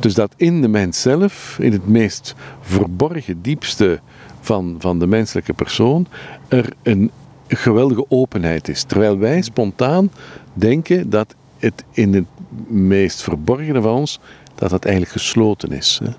[0.00, 4.00] Dus dat in de mens zelf, in het meest verborgen, diepste
[4.40, 6.06] van, van de menselijke persoon,
[6.48, 7.10] er een
[7.48, 8.82] geweldige openheid is.
[8.82, 10.10] Terwijl wij spontaan
[10.52, 11.34] denken dat
[11.64, 12.26] het in het
[12.66, 14.20] meest verborgene van ons,
[14.54, 16.00] dat dat eigenlijk gesloten is.
[16.04, 16.10] Hè?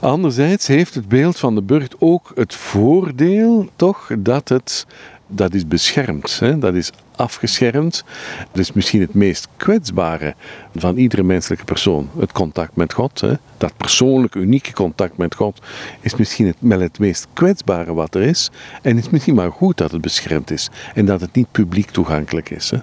[0.00, 4.86] Anderzijds heeft het beeld van de burcht ook het voordeel, toch, dat het
[5.28, 6.58] dat is beschermd, hè?
[6.58, 8.04] dat is afgeschermd.
[8.50, 10.34] Dat is misschien het meest kwetsbare
[10.76, 12.08] van iedere menselijke persoon.
[12.18, 13.20] Het contact met God.
[13.20, 13.32] Hè?
[13.56, 15.58] Dat persoonlijk unieke contact met God
[16.00, 18.50] is misschien het, wel het meest kwetsbare wat er is.
[18.82, 21.90] En het is misschien maar goed dat het beschermd is en dat het niet publiek
[21.90, 22.70] toegankelijk is.
[22.70, 22.78] Hè?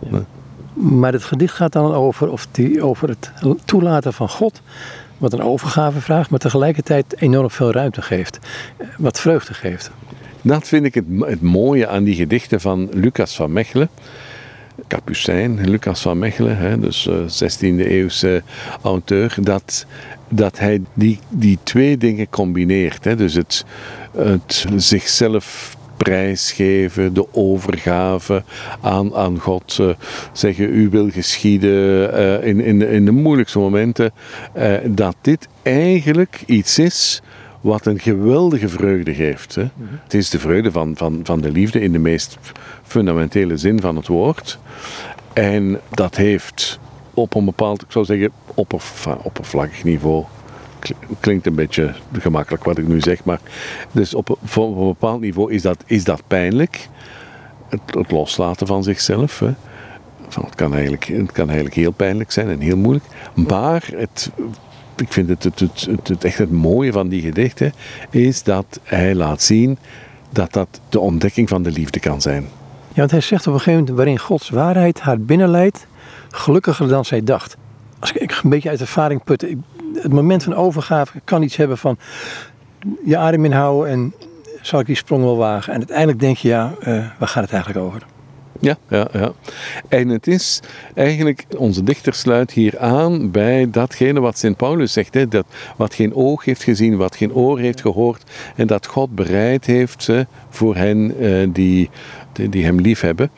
[0.76, 3.32] Maar het gedicht gaat dan over, of die, over het
[3.66, 4.62] toelaten van God
[5.18, 8.40] wat een overgave vraagt, maar tegelijkertijd enorm veel ruimte geeft.
[8.98, 9.92] Wat vreugde geeft.
[10.42, 13.90] Dat vind ik het, het mooie aan die gedichten van Lucas van Mechelen.
[14.88, 18.44] Capucijn, Lucas van Mechelen, hè, dus uh, 16e eeuwse
[18.82, 19.86] auteur, dat,
[20.30, 23.04] dat hij die, die twee dingen combineert.
[23.04, 23.66] Hè, dus het,
[24.18, 28.44] het zichzelf prijsgeven, de overgave
[28.82, 29.78] aan, aan God.
[29.82, 29.90] Uh,
[30.32, 34.12] zeggen, u wil geschieden uh, in, in, in de moeilijkste momenten.
[34.58, 37.22] Uh, dat dit eigenlijk iets is
[37.62, 39.56] wat een geweldige vreugde geeft.
[39.56, 39.64] Hè.
[39.64, 40.00] Mm -hmm.
[40.04, 42.38] Het is de vreugde van, van, van de liefde in de meest
[42.84, 44.60] fundamentele zin van het woord.
[45.34, 46.80] En dat heeft
[47.14, 50.24] op een bepaald, ik zou zeggen, opperv oppervlakkig niveau
[51.20, 53.40] klinkt een beetje gemakkelijk wat ik nu zeg, maar
[53.92, 56.90] dus op, een bepaald niveau is dat, is dat pijnlijk.
[57.70, 59.40] Het, het loslaten van zichzelf.
[59.40, 59.54] Hè.
[60.42, 63.06] Het, kan eigenlijk, het kan eigenlijk heel pijnlijk zijn en heel moeilijk.
[63.34, 64.32] Maar het,
[64.96, 67.74] ik vind het, het, het, echt het mooie van die gedichten
[68.10, 69.78] is dat hij laat zien
[70.30, 72.44] dat dat de ontdekking van de liefde kan zijn.
[72.88, 75.88] Ja, want hij zegt op een gegeven moment waarin Gods waarheid haar binnenleidt,
[76.30, 77.58] gelukkiger dan zij dacht.
[78.00, 79.58] Als ik een beetje uit ervaring putte,
[80.02, 81.98] het moment van overgave kan iets hebben van
[83.06, 84.14] je adem inhouden en
[84.62, 85.74] zal ik die sprong wel wagen.
[85.74, 88.06] En uiteindelijk denk je, ja, uh, waar gaat het eigenlijk over?
[88.60, 89.32] Ja, ja, ja.
[89.88, 90.60] En het is
[90.94, 95.14] eigenlijk, onze dichter sluit hier aan bij datgene wat Sint Paulus zegt.
[95.14, 95.46] Hè, dat
[95.78, 98.32] wat geen oog heeft gezien, wat geen oor heeft gehoord.
[98.56, 101.90] En dat God bereid heeft hè, voor hen uh, die,
[102.50, 103.30] die, hem lief hebben.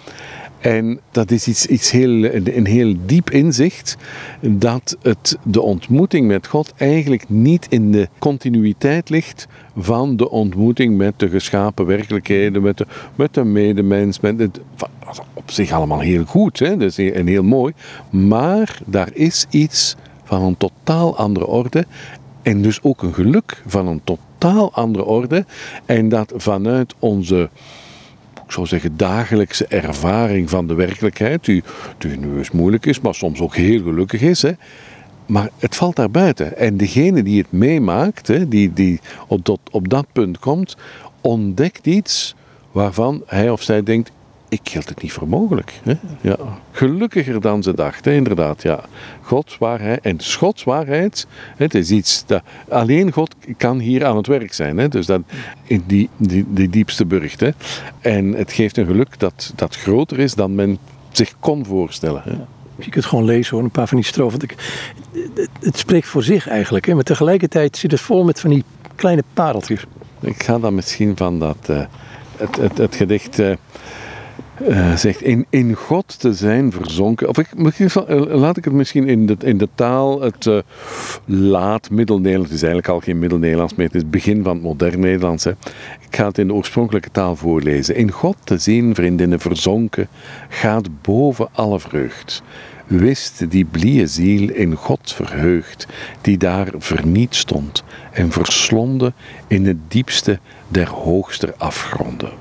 [0.68, 3.98] En dat is iets, iets heel, een heel diep inzicht
[4.42, 9.48] dat het, de ontmoeting met God eigenlijk niet in de continuïteit ligt
[9.78, 14.20] van de ontmoeting met de geschapen werkelijkheden, met de, met de medemens.
[14.20, 14.60] Met het,
[15.34, 16.84] op zich allemaal heel goed hè?
[16.84, 17.74] Is en heel mooi.
[18.10, 21.86] Maar daar is iets van een totaal andere orde
[22.42, 25.46] en dus ook een geluk van een totaal andere orde.
[25.86, 27.50] En dat vanuit onze
[28.48, 31.64] ik zou zeggen, dagelijkse ervaring van de werkelijkheid, die,
[31.98, 34.42] die nu eens moeilijk is, maar soms ook heel gelukkig is.
[34.42, 34.52] Hè.
[35.26, 36.58] Maar het valt daar buiten.
[36.58, 40.78] En degene die het meemaakt, hè, die, die op, tot, op dat punt komt,
[41.22, 42.36] ontdekt iets
[42.72, 44.12] waarvan hij of zij denkt:
[44.50, 45.80] ik hield het niet voor mogelijk.
[45.84, 45.94] Hè?
[46.22, 46.38] Ja.
[46.72, 48.62] Gelukkiger dan ze dachten, inderdaad.
[48.62, 48.84] Ja.
[49.22, 50.02] Gods waarheid.
[50.02, 54.78] En Gods waarheid, het is iets dat alleen God kan hier aan het werk zijn.
[54.78, 54.88] Hè?
[54.88, 55.22] Dus dat,
[55.64, 57.40] in die, die, die diepste burcht.
[57.40, 57.50] Hè?
[58.00, 60.78] En het geeft een geluk dat, dat groter is dan men
[61.12, 62.22] zich kon voorstellen.
[62.24, 62.32] Hè?
[62.84, 64.40] Je kunt gewoon lezen hoor, een paar van die strofen.
[64.40, 64.54] Het,
[65.34, 66.86] het, het spreekt voor zich eigenlijk.
[66.86, 66.94] Hè?
[66.94, 68.64] Maar tegelijkertijd zit het vol met van die
[68.96, 69.86] kleine pareltjes.
[70.20, 71.82] Ik ga dan misschien van dat, uh,
[72.38, 73.40] het, het, het gedicht...
[73.40, 73.54] Uh,
[74.62, 77.30] uh, zegt in, in God te zijn verzonken.
[77.30, 77.48] Of ik,
[78.28, 80.58] laat ik het misschien in de, in de taal, het uh,
[81.26, 84.64] laat Middelnederlands, het is eigenlijk al geen Middelnederlands meer, het is het begin van het
[84.64, 85.44] modern Nederlands.
[85.44, 85.52] Hè.
[86.10, 87.96] Ik ga het in de oorspronkelijke taal voorlezen.
[87.96, 90.08] In God te zien, vriendinnen, verzonken,
[90.50, 92.44] gaat boven alle vreugd.
[92.88, 95.88] Wist die blije ziel in God verheugd,
[96.22, 99.14] die daar verniet stond en verslonden
[99.48, 102.32] in het diepste der hoogste afgronden.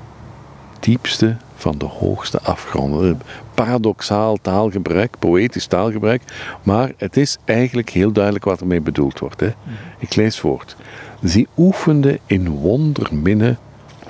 [0.79, 3.21] Diepste van de hoogste afgronden.
[3.53, 6.21] Paradoxaal taalgebruik, poëtisch taalgebruik,
[6.63, 9.39] maar het is eigenlijk heel duidelijk wat ermee bedoeld wordt.
[9.39, 9.49] Hè.
[9.97, 10.75] Ik lees voort.
[11.23, 13.57] Zij oefende in wonderminnen,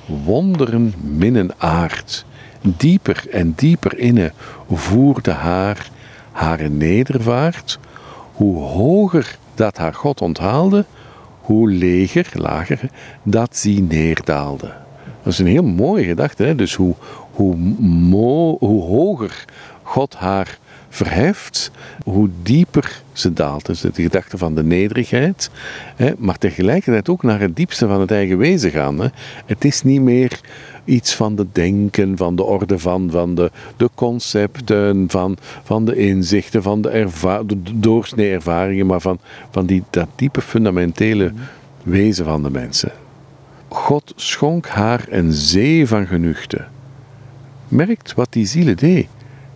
[0.05, 2.25] wonderen minnen aard.
[2.61, 4.31] Dieper en dieper inne
[4.69, 5.89] voerde haar
[6.37, 7.79] haar nedervaart.
[8.33, 10.85] Hoe hoger dat haar God onthaalde,
[11.41, 12.79] hoe leger, lager,
[13.23, 14.73] dat zij neerdaalde.
[15.23, 16.43] Dat is een heel mooie gedachte.
[16.43, 16.55] Hè?
[16.55, 16.95] Dus hoe,
[17.37, 17.55] hoe,
[18.59, 19.45] hoe hoger
[19.83, 20.59] God haar
[20.89, 21.71] verheft,
[22.03, 23.65] hoe dieper ze daalt.
[23.65, 25.49] Dus de gedachte van de nederigheid,
[25.95, 28.99] hè, maar tegelijkertijd ook naar het diepste van het eigen wezen gaan.
[28.99, 29.07] Hè.
[29.45, 30.39] Het is niet meer
[30.85, 35.95] iets van de denken, van de orde van, van de, de concepten, van, van de
[35.95, 39.19] inzichten, van de, doorsnee ervaringen, maar van,
[39.51, 41.31] van die, dat diepe fundamentele
[41.83, 42.91] wezen van de mensen.
[43.67, 46.65] God schonk haar een zee van genuchte.
[47.67, 49.07] Merkt wat die zielen deed.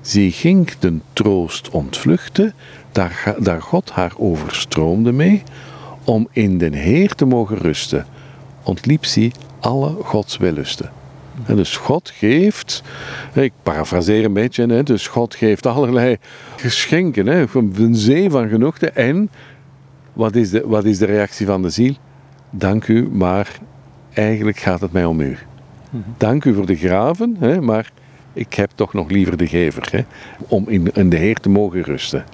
[0.01, 2.53] Zij ging de troost ontvluchten,
[2.91, 5.43] daar, daar God haar overstroomde mee,
[6.03, 8.05] om in den Heer te mogen rusten,
[8.63, 10.91] ontliep zij alle Gods wellusten.
[11.45, 12.83] En dus God geeft,
[13.33, 16.17] ik parafraseer een beetje, hè, dus God geeft allerlei
[16.55, 18.89] geschenken, hè, een zee van genoegte.
[18.89, 19.29] En
[20.13, 21.93] wat is, de, wat is de reactie van de ziel?
[22.49, 23.59] Dank u, maar
[24.13, 25.37] eigenlijk gaat het mij om u.
[26.17, 27.91] Dank u voor de graven, hè, maar
[28.33, 30.01] ik heb toch nog liever de gever, hè,
[30.47, 32.25] om in, in de Heer te mogen rusten.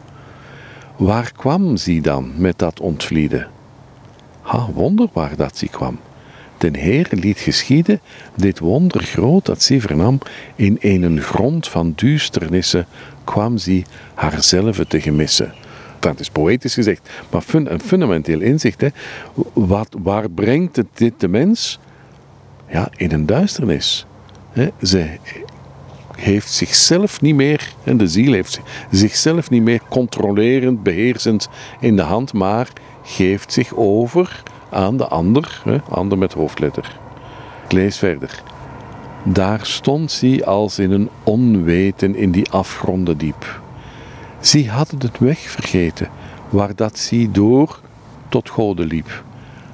[0.95, 3.47] Waar kwam ze dan met dat ontvlieden?
[4.41, 5.99] Ha, wonder waar dat ze kwam.
[6.57, 7.99] Den Heer liet geschieden
[8.35, 10.19] dit wonder groot dat ze vernam,
[10.55, 12.85] in een grond van duisternissen
[13.23, 13.83] kwam ze
[14.13, 15.53] haarzelve te gemissen.
[15.99, 18.81] Dat is poëtisch gezegd, maar een fundamenteel inzicht.
[18.81, 18.87] Hè.
[19.53, 21.79] Wat, waar brengt het dit de mens?
[22.69, 24.05] Ja, in een duisternis.
[24.81, 25.09] Ze
[26.17, 28.61] heeft zichzelf niet meer, en de ziel heeft
[28.91, 31.49] zichzelf niet meer controlerend, beheersend
[31.79, 32.67] in de hand, maar
[33.03, 36.97] geeft zich over aan de ander, hè, ander met hoofdletter.
[37.63, 38.43] Ik lees verder.
[39.23, 43.61] Daar stond zij als in een onweten in die afgronden diep.
[44.39, 46.09] Zij hadden het weg vergeten,
[46.49, 47.79] waar dat zij door
[48.29, 49.23] tot Gode liep.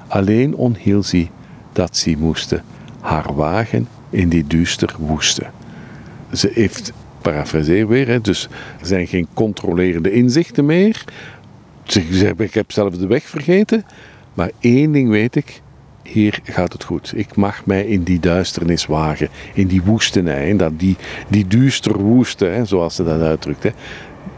[0.08, 1.30] Alleen onhiel zij
[1.72, 2.62] dat zij moesten
[3.00, 5.46] haar wagen in die duister woeste.
[6.36, 8.48] Ze heeft, parafraseer weer, hè, dus
[8.80, 11.04] er zijn geen controlerende inzichten meer.
[11.84, 13.84] Ze ik heb zelf de weg vergeten.
[14.34, 15.62] Maar één ding weet ik,
[16.02, 17.12] hier gaat het goed.
[17.16, 20.96] Ik mag mij in die duisternis wagen, in die woestenij, dat, die,
[21.28, 23.62] die duister woeste, hè, zoals ze dat uitdrukt.
[23.62, 23.70] Hè.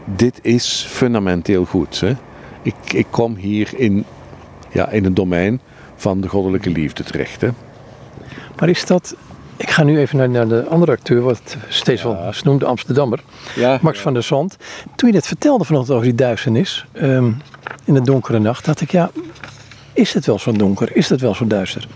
[0.05, 1.99] Dit is fundamenteel goed.
[1.99, 2.15] Hè.
[2.61, 4.05] Ik, ik kom hier in,
[4.71, 5.59] ja, in een domein
[5.95, 7.41] van de goddelijke liefde terecht.
[7.41, 7.49] Hè.
[8.59, 9.15] Maar is dat
[9.57, 12.31] ik ga nu even naar, naar de andere acteur, wat steeds wel ja.
[12.43, 13.19] noemde, Amsterdammer.
[13.55, 14.57] Ja, Max van der Zand.
[14.95, 17.41] Toen je dit vertelde vanochtend over die duisternis, um,
[17.83, 19.11] in de donkere nacht, dacht ik, ja,
[19.93, 20.95] is het wel zo donker?
[20.95, 21.87] Is het wel zo duister?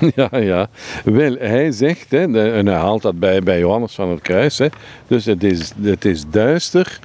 [0.14, 0.68] Ja, ja.
[1.04, 4.66] Wel, hij zegt, hè, en hij haalt dat bij, bij Johannes van het Kruis, hè,
[5.06, 6.98] dus het is, het is duister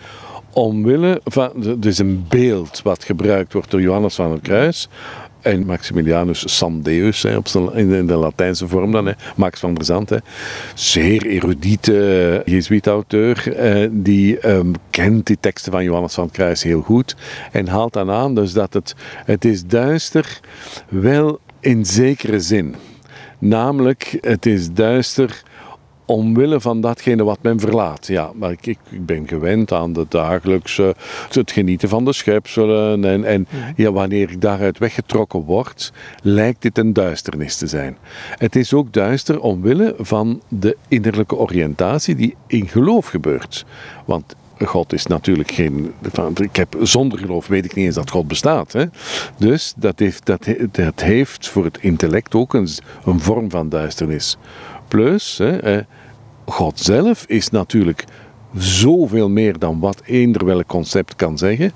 [0.54, 4.88] omwille van, dus een beeld wat gebruikt wordt door Johannes van het Kruis,
[5.42, 10.10] en Maximilianus Sandeus, hè, op in de Latijnse vorm dan, hè, Max van der Zand.
[10.10, 10.18] Hè.
[10.74, 16.82] Zeer erudiete uh, Jezuïet-auteur, uh, die um, kent die teksten van Johannes van Kruis heel
[16.82, 17.16] goed
[17.52, 20.39] en haalt dan aan dus dat het, het is duister
[20.89, 22.76] wel in zekere zin.
[23.39, 25.44] Namelijk, het is duister
[26.12, 28.07] omwille van datgene wat men verlaat.
[28.07, 30.95] Ja, maar ik, ik, ben gewend aan de dagelijkse,
[31.30, 33.05] het genieten van de schepselen.
[33.05, 33.72] En, en mhm.
[33.76, 35.91] ja, wanneer ik daaruit weggetrokken word,
[36.22, 37.97] lijkt dit een duisternis te zijn.
[38.38, 43.66] Het is ook duister omwille van de innerlijke oriëntatie die in geloof gebeurt.
[44.05, 44.36] Want
[44.66, 45.93] God is natuurlijk geen.
[46.36, 48.72] Ik heb, zonder geloof weet ik niet eens dat God bestaat.
[48.74, 48.86] Hè?
[49.38, 52.68] Dus dat heeft, dat, dat heeft voor het intellect ook een,
[53.05, 54.38] een vorm van duisternis.
[54.88, 55.80] Plus, hè,
[56.46, 58.06] God zelf is natuurlijk
[58.56, 61.72] zoveel meer dan wat eender welk concept kan zeggen.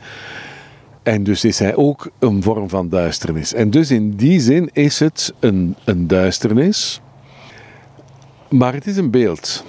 [1.04, 3.54] En dus is hij ook een vorm van duisternis.
[3.54, 7.02] En dus in die zin is het een, een duisternis,
[8.50, 9.64] maar het is een beeld.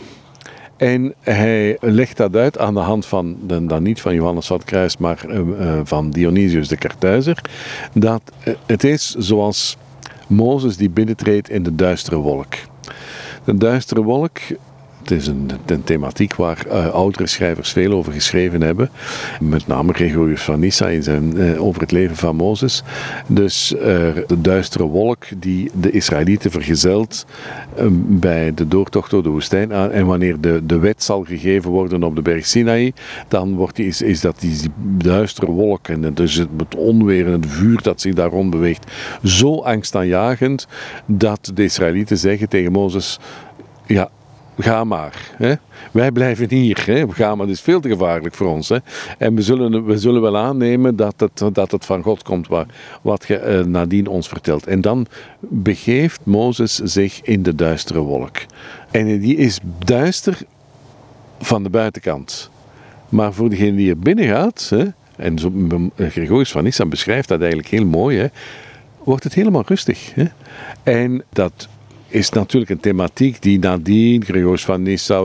[0.77, 4.97] En hij legt dat uit aan de hand van, dan niet van Johannes van Kruis,
[4.97, 7.41] maar uh, van Dionysius de Kartuizer,
[7.93, 9.77] dat uh, het is zoals
[10.27, 12.55] Mozes die binnentreedt in de duistere wolk.
[13.45, 14.39] De duistere wolk
[15.09, 18.91] het is een, een thematiek waar uh, oudere schrijvers veel over geschreven hebben.
[19.41, 22.83] Met name Gregorius van Nyssa in zijn, uh, over het leven van Mozes.
[23.27, 23.81] Dus uh,
[24.27, 27.27] de duistere wolk die de Israëlieten vergezelt
[28.07, 29.73] bij de doortocht door de woestijn.
[29.73, 32.93] En wanneer de, de wet zal gegeven worden op de berg Sinaï,
[33.29, 34.57] dan wordt is, is dat die,
[34.99, 38.93] duistere wolk en dus het, het onweer en het vuur dat zich daar rond beweegt
[39.23, 40.67] zo angstaanjagend
[41.07, 43.19] dat de Israëlieten zeggen tegen Mozes:
[43.87, 44.11] ja,
[44.59, 45.31] ga maar.
[45.37, 45.55] Hè.
[45.91, 46.83] Wij blijven hier.
[46.87, 47.05] Hè.
[47.13, 48.69] Ga maar, het is veel te gevaarlijk voor ons.
[48.69, 48.77] Hè.
[49.19, 52.49] En we zullen, we zullen wel aannemen dat het, dat het van God komt,
[53.03, 54.67] wat, je uh, nadien ons vertelt.
[54.67, 55.07] En dan
[55.41, 58.37] begeeft Mozes zich in de duistere wolk.
[58.91, 60.39] En die is duister
[61.41, 62.51] van de buitenkant.
[63.09, 64.85] Maar voor degene die er binnen gaat, hè,
[65.17, 65.53] en zo,
[65.97, 68.27] Gregorius van Nyssa beschrijft dat eigenlijk heel mooi, hè,
[69.05, 70.15] wordt het helemaal rustig.
[70.15, 70.25] Hè.
[70.83, 71.69] En dat
[72.09, 75.23] is natuurlijk een thematiek die nadien, Gregorius van Nyssa,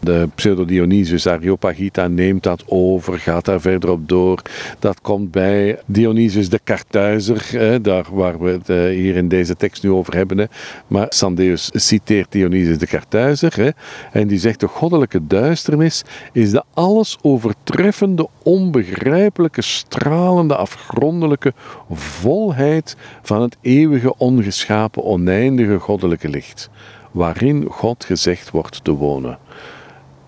[0.00, 4.42] de pseudo-Dionysius Areopagita neemt dat over, gaat daar verder op door.
[4.78, 9.82] Dat komt bij Dionysius de Karthuizer, daar waar we het eh, hier in deze tekst
[9.82, 10.48] nu over hebben.
[10.86, 13.74] Maar Sandeus citeert Dionysius de Karthuizer
[14.12, 21.52] en die zegt de goddelijke duisternis is de alles overtreffende, onbegrijpelijke, stralende, afgrondelijke
[21.90, 26.70] volheid van het eeuwige, ongeschapen, oneindige goddelijke licht,
[27.10, 29.38] waarin God gezegd wordt te wonen.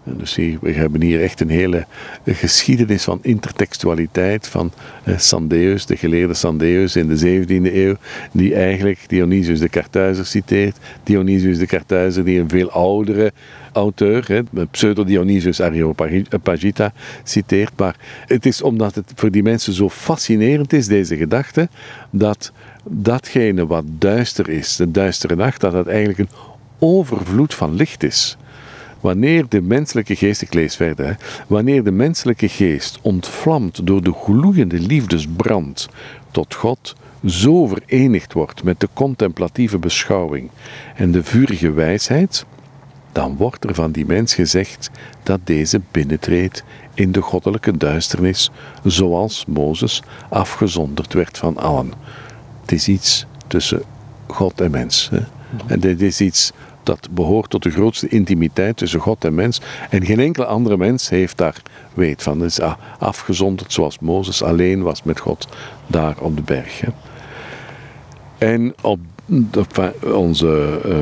[0.04, 1.86] En dus hier, we hebben hier echt een hele
[2.26, 4.72] geschiedenis van intertextualiteit van
[5.04, 7.94] eh, Sandeus, de geleerde Sandeus in de 17e eeuw,
[8.32, 10.76] die eigenlijk Dionysius de Karthuizer citeert.
[11.02, 13.32] Dionysius de Karthuizer die een veel oudere
[13.72, 16.92] auteur, pseudo-Dionysius Areopagita,
[17.24, 17.72] citeert.
[17.76, 17.96] Maar
[18.26, 21.68] het is omdat het voor die mensen zo fascinerend is, deze gedachte,
[22.10, 22.52] dat
[22.84, 26.36] datgene wat duister is, de duistere nacht, dat het eigenlijk een
[26.78, 28.36] overvloed van licht is.
[29.00, 31.12] Wanneer de menselijke geest, ik lees verder, hè,
[31.46, 35.88] wanneer de menselijke geest ontvlamt door de gloeiende liefdesbrand
[36.30, 36.96] tot God,
[37.26, 40.50] zo verenigd wordt met de contemplatieve beschouwing
[40.96, 42.46] en de vurige wijsheid,
[43.12, 44.90] dan wordt er van die mens gezegd
[45.22, 48.50] dat deze binnentreedt in de goddelijke duisternis,
[48.84, 51.92] zoals Mozes afgezonderd werd van allen.
[52.60, 53.82] Het is iets tussen
[54.26, 55.10] God en mens.
[55.66, 56.52] En dit is iets
[56.82, 59.60] dat behoort tot de grootste intimiteit tussen God en mens.
[59.90, 61.62] En geen enkele andere mens heeft daar
[61.94, 62.40] weet van.
[62.40, 62.60] Het is
[62.98, 65.48] afgezonderd zoals Mozes alleen was met God
[65.86, 66.80] daar op de berg.
[66.80, 66.88] Hè?
[68.38, 69.00] En op
[70.12, 70.96] onze uh,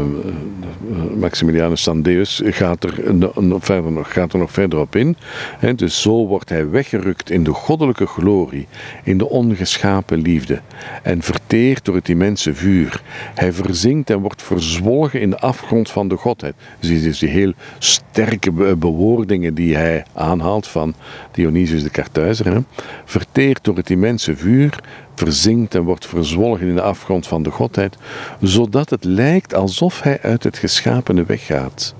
[1.16, 5.16] Maximilianus Sandeus gaat er, nog verder, gaat er nog verder op in.
[5.58, 8.66] He, dus zo wordt hij weggerukt in de goddelijke glorie,
[9.04, 10.60] in de ongeschapen liefde
[11.02, 13.02] en verteerd door het immense vuur.
[13.34, 16.54] Hij verzinkt en wordt verzwolgen in de afgrond van de godheid.
[16.80, 20.94] Dus is die heel sterke bewoordingen die hij aanhaalt van
[21.32, 22.62] Dionysius de Karthuizer.
[23.04, 24.80] Verteerd door het immense vuur,
[25.18, 27.96] verzinkt en wordt verzwolgen in de afgrond van de godheid,
[28.40, 31.94] zodat het lijkt alsof hij uit het geschapene weggaat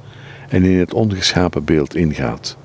[0.49, 2.57] en in het ongeschapen beeld ingaat.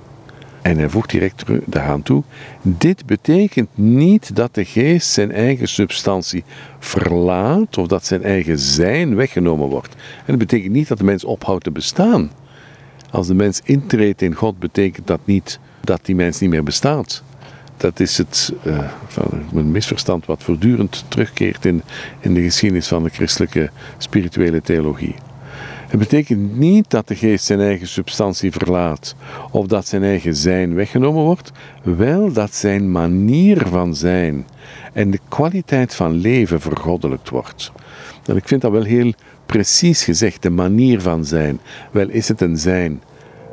[0.62, 2.24] En hij voegt direct daaraan toe:
[2.62, 6.43] Dit betekent niet dat de geest zijn eigen substantie
[6.80, 9.93] verlaat of dat zijn eigen zijn weggenomen wordt.
[9.93, 12.32] En dat betekent niet dat de mens ophoudt te bestaan.
[13.12, 17.24] Als de mens intreedt in God, betekent dat niet dat die mens niet meer bestaat
[17.84, 18.54] dat is het
[19.54, 21.82] een misverstand wat voortdurend terugkeert in,
[22.20, 25.16] in de geschiedenis van de christelijke spirituele theologie.
[25.88, 29.16] Het betekent niet dat de geest zijn eigen substantie verlaat
[29.52, 31.52] of dat zijn eigen zijn weggenomen wordt,
[31.84, 34.46] wel dat zijn manier van zijn
[34.94, 37.72] en de kwaliteit van leven vergoddelijkt wordt.
[38.26, 39.14] En ik vind dat wel heel
[39.46, 41.60] precies gezegd, de manier van zijn.
[41.92, 43.02] Wel is het een zijn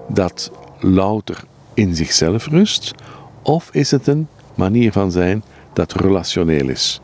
[0.09, 2.95] dat louter in zichzelf rust,
[3.43, 7.01] of is het een manier van zijn dat relationeel is,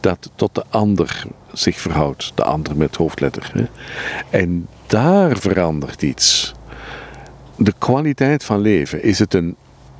[0.00, 3.50] dat tot de ander zich verhoudt, de ander met hoofdletter.
[3.52, 3.64] Hè?
[4.30, 6.54] En daar verandert iets.
[7.56, 9.56] De kwaliteit van leven, is het een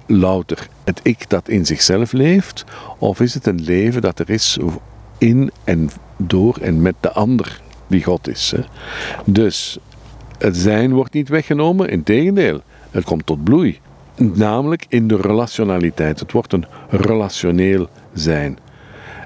[0.07, 2.65] louter het ik dat in zichzelf leeft,
[2.99, 4.59] of is het een leven dat er is
[5.19, 8.53] in en door en met de ander die God is.
[8.57, 8.63] Hè?
[9.25, 9.79] Dus
[10.39, 12.61] het zijn wordt niet weggenomen, in tegendeel,
[12.91, 13.81] het komt tot bloei.
[14.19, 16.21] Namelijk in de relationaliteit.
[16.21, 18.59] Het wordt een relationeel zijn.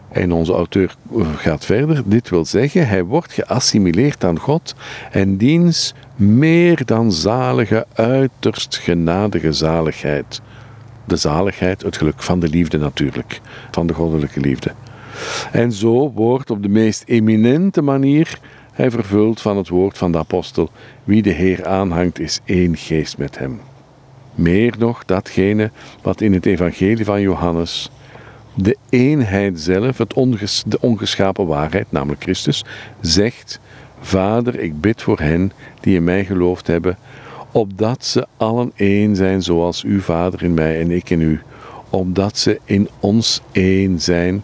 [0.09, 0.95] En onze auteur
[1.36, 2.03] gaat verder.
[2.05, 4.74] Dit wil zeggen, hij wordt geassimileerd aan God
[5.11, 10.40] en diens meer dan zalige, uiterst genadige zaligheid.
[11.05, 13.40] De zaligheid, het geluk van de liefde natuurlijk,
[13.70, 14.72] van de goddelijke liefde.
[15.53, 18.38] En zo wordt op de meest eminente manier
[18.72, 20.70] hij vervuld van het woord van de apostel:
[21.05, 23.61] Wie de Heer aanhangt, is één geest met hem.
[24.34, 25.70] Meer nog datgene
[26.02, 27.90] wat in het evangelie van Johannes
[28.54, 30.14] de eenheid zelf, het
[30.66, 32.64] de ongeschapen waarheid, namelijk Christus,
[33.00, 33.60] zegt:
[34.00, 36.98] Vader, ik bid voor hen die in mij geloofd hebben,
[37.52, 41.40] opdat ze allen één zijn zoals u, Vader, in mij en ik in u,
[41.90, 44.42] opdat ze in ons één zijn,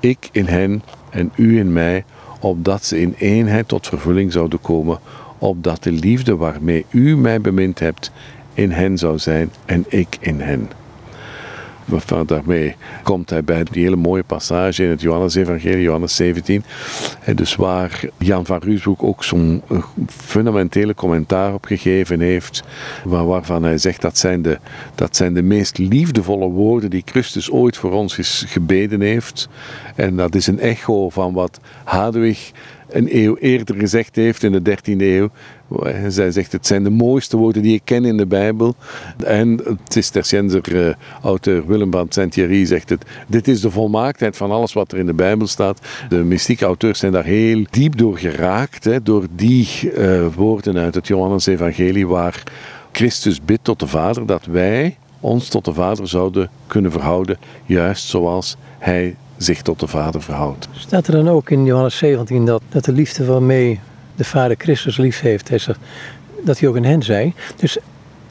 [0.00, 2.04] ik in hen en u in mij,
[2.40, 4.98] opdat ze in eenheid tot vervulling zouden komen,
[5.38, 8.12] opdat de liefde waarmee u mij bemind hebt
[8.54, 10.68] in hen zou zijn en ik in hen.
[12.26, 16.64] Daarmee komt hij bij die hele mooie passage in het Johannes-evangelie, Johannes 17.
[17.34, 22.62] Dus waar Jan van Ruusbroek ook zo'n eh, fundamentele commentaar op gegeven heeft,
[23.04, 24.58] waarvan hij zegt dat zijn, de,
[24.94, 29.48] dat zijn de meest liefdevolle woorden die Christus ooit voor ons gebeden heeft.
[29.94, 32.52] En dat is een echo van wat Hadewig
[32.92, 35.28] een eeuw eerder gezegd heeft in de 13e eeuw.
[36.08, 38.74] Zij zegt, het zijn de mooiste woorden die ik ken in de Bijbel.
[39.24, 44.72] En Cisterciënser uh, auteur Willem van Saint-Thierry zegt het, dit is de volmaaktheid van alles
[44.72, 45.80] wat er in de Bijbel staat.
[46.08, 50.94] De mystieke auteurs zijn daar heel diep door geraakt, hè, door die uh, woorden uit
[50.94, 52.42] het Johannes-evangelie waar
[52.92, 58.06] Christus bidt tot de Vader dat wij ons tot de Vader zouden kunnen verhouden, juist
[58.06, 60.68] zoals Hij zich tot de Vader verhoudt.
[60.76, 63.80] Staat er dan ook in Johannes 17 dat, dat de liefde waarmee
[64.14, 65.78] de Vader Christus lief heeft, hij zegt,
[66.44, 67.34] dat hij ook in hen zei.
[67.56, 67.78] Dus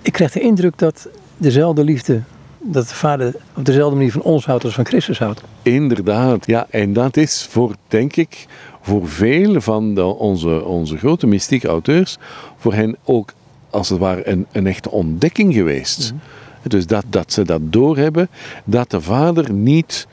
[0.01, 1.07] ik krijg de indruk dat
[1.37, 2.21] dezelfde liefde,
[2.59, 5.41] dat de Vader op dezelfde manier van ons houdt als van Christus houdt.
[5.61, 8.47] Inderdaad, ja, en dat is voor, denk ik,
[8.81, 12.17] voor veel van de, onze, onze grote mystieke auteurs,
[12.57, 13.33] voor hen ook
[13.69, 16.13] als het ware een, een echte ontdekking geweest.
[16.13, 16.69] Mhm.
[16.69, 18.29] Dus dat, dat ze dat doorhebben,
[18.63, 20.07] dat de Vader niet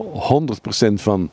[0.00, 1.30] 100% van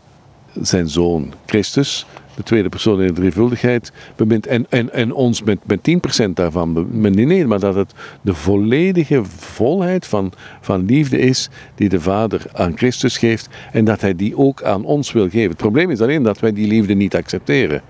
[0.62, 2.06] zijn zoon Christus,
[2.36, 5.80] de tweede persoon in de drievuldigheid, bemint en, en, en ons met, met
[6.28, 7.16] 10% daarvan bemint.
[7.16, 10.32] Nee, maar dat het de volledige volheid van,
[10.62, 14.86] van liefde is die de Vader aan Christus geeft en dat hij die ook aan
[14.86, 15.50] ons wil geven.
[15.50, 17.82] Het probleem is alleen dat wij die liefde niet accepteren.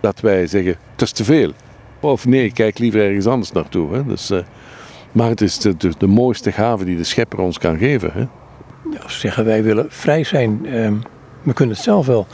[0.00, 1.52] Dat wij zeggen, het is te veel.
[2.00, 3.94] Of nee, kijk liever ergens anders naartoe.
[3.94, 4.04] Hè.
[4.04, 4.38] Dus, uh,
[5.12, 8.12] maar het is de, de, de mooiste gave die de schepper ons kan geven.
[8.12, 8.26] Hè
[8.92, 10.66] ja, zeggen wij willen vrij zijn.
[10.66, 10.94] Ehm,
[11.46, 12.26] we kunnen het zelf wel.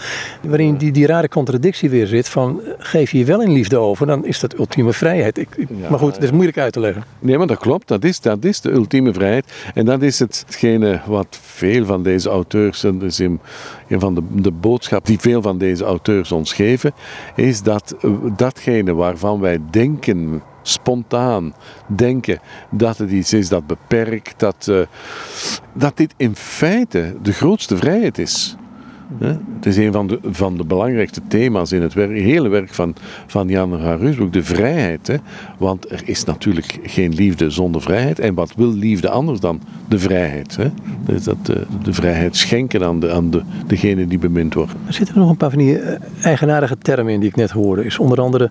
[0.42, 4.26] Waarin die, die rare contradictie weer zit van geef je wel in liefde over, dan
[4.26, 5.38] is dat ultieme vrijheid.
[5.38, 5.48] Ik,
[5.88, 7.04] maar goed, het is moeilijk uit te leggen.
[7.18, 7.88] Nee, maar dat klopt.
[7.88, 9.52] Dat is, dat is de ultieme vrijheid.
[9.74, 13.40] En dat is hetgene wat veel van deze auteurs, en dus een,
[13.88, 16.92] van de, de boodschap die veel van deze auteurs ons geven,
[17.36, 21.54] is dat eh, datgene waarvan wij denken spontaan
[21.86, 22.40] denken
[22.70, 24.80] dat het iets is dat beperkt, dat, uh,
[25.72, 28.56] dat dit in feite de grootste vrijheid is.
[29.18, 32.94] Het is een van de, van de belangrijkste thema's in het hele werk van,
[33.26, 35.06] van Jan Harusbroek, de vrijheid.
[35.06, 35.16] Hè?
[35.58, 38.18] Want er is natuurlijk geen liefde zonder vrijheid.
[38.18, 40.56] En wat wil liefde anders dan de vrijheid?
[40.56, 40.70] Hè?
[41.04, 44.72] Dus dat, de, eh, de vrijheid schenken aan, de, aan de, degene die bemind wordt.
[44.86, 47.84] Er zitten nog een paar van die eh, eigenaardige termen in die ik net hoorde.
[47.84, 48.50] Is onder andere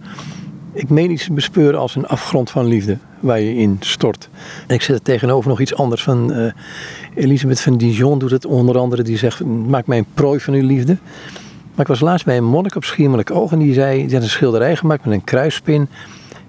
[0.74, 4.30] ik meen iets bespeuren als een afgrond van liefde waar je in stort.
[4.68, 6.52] En ik zet er tegenover nog iets anders van uh,
[7.16, 9.04] Elisabeth van Dijon doet het onder andere.
[9.04, 10.98] Die zegt, maak mij een prooi van uw liefde.
[11.72, 14.24] Maar ik was laatst bij een monnik op Schiermelijk Oog en die zei, die had
[14.24, 15.88] een schilderij gemaakt met een kruispin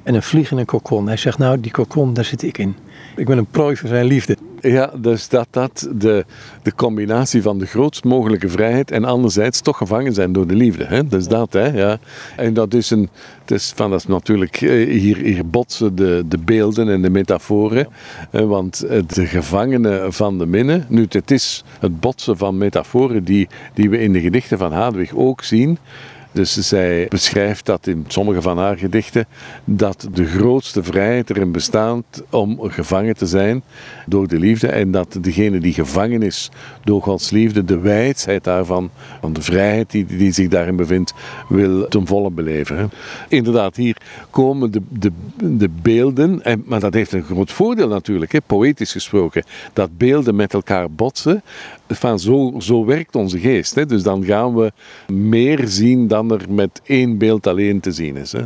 [0.03, 1.07] en een vlieg in kokon.
[1.07, 2.77] Hij zegt, nou die kokon, daar zit ik in.
[3.17, 4.37] Ik ben een prooi van zijn liefde.
[4.63, 6.25] Ja, dus dat dat de,
[6.63, 10.85] de combinatie van de grootst mogelijke vrijheid en anderzijds toch gevangen zijn door de liefde.
[10.85, 11.07] Hè?
[11.07, 11.99] Dus dat, hè, ja.
[12.37, 13.09] En dat is een,
[13.41, 17.11] het is van, dat is natuurlijk, eh, hier, hier botsen de, de beelden en de
[17.11, 17.89] metaforen.
[18.31, 23.91] Want de gevangenen van de minne, nu het is het botsen van metaforen die, die
[23.91, 25.79] we in de gedichten van Hadwig ook zien.
[26.33, 29.27] Dus zij beschrijft dat in sommige van haar gedichten
[29.65, 33.63] dat de grootste vrijheid erin bestaat om gevangen te zijn
[34.07, 36.51] door de liefde en dat degene die gevangen is
[36.85, 41.15] door Gods liefde, de wijsheid daarvan, van de vrijheid die, die zich daarin bevindt,
[41.49, 42.91] wil ten volle beleven.
[43.29, 43.97] Inderdaad, hier
[44.31, 48.93] komen de, de, de beelden, en, maar dat heeft een groot voordeel natuurlijk, hè, poëtisch
[48.93, 51.43] gesproken, dat beelden met elkaar botsen.
[51.95, 53.75] Van zo, zo werkt onze geest.
[53.75, 53.87] Hè.
[53.87, 54.73] Dus dan gaan we
[55.13, 58.33] meer zien dan er met één beeld alleen te zien is.
[58.33, 58.39] Hè.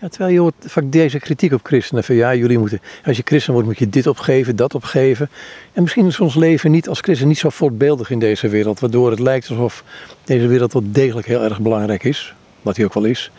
[0.00, 2.04] Ja, terwijl je hoort vaak deze kritiek op christenen.
[2.04, 5.30] Van ja, jullie moeten, als je christen wordt, moet je dit opgeven, dat opgeven.
[5.72, 8.80] En misschien is ons leven niet als christen niet zo voorbeeldig in deze wereld.
[8.80, 9.84] Waardoor het lijkt alsof
[10.24, 12.34] deze wereld wel degelijk heel erg belangrijk is.
[12.62, 13.30] Wat die ook wel is.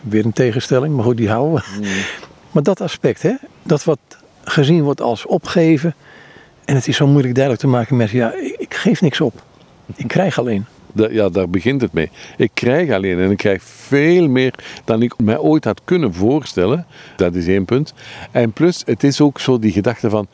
[0.00, 1.78] Weer een tegenstelling, maar goed, die houden we.
[1.78, 1.86] Mm.
[2.50, 3.98] Maar dat aspect, hè, dat wat
[4.44, 5.94] gezien wordt als opgeven.
[6.68, 9.42] En het is zo moeilijk duidelijk te maken met, ja, ik, geef niks op.
[9.96, 10.66] Ik krijg alleen
[11.10, 12.10] ja, daar begint het mee.
[12.36, 14.54] Ik krijg alleen en ik krijg veel meer
[14.84, 16.86] dan ik mij ooit had kunnen voorstellen.
[17.16, 17.94] Dat is één punt.
[18.30, 20.26] En plus, het is ook zo die gedachte van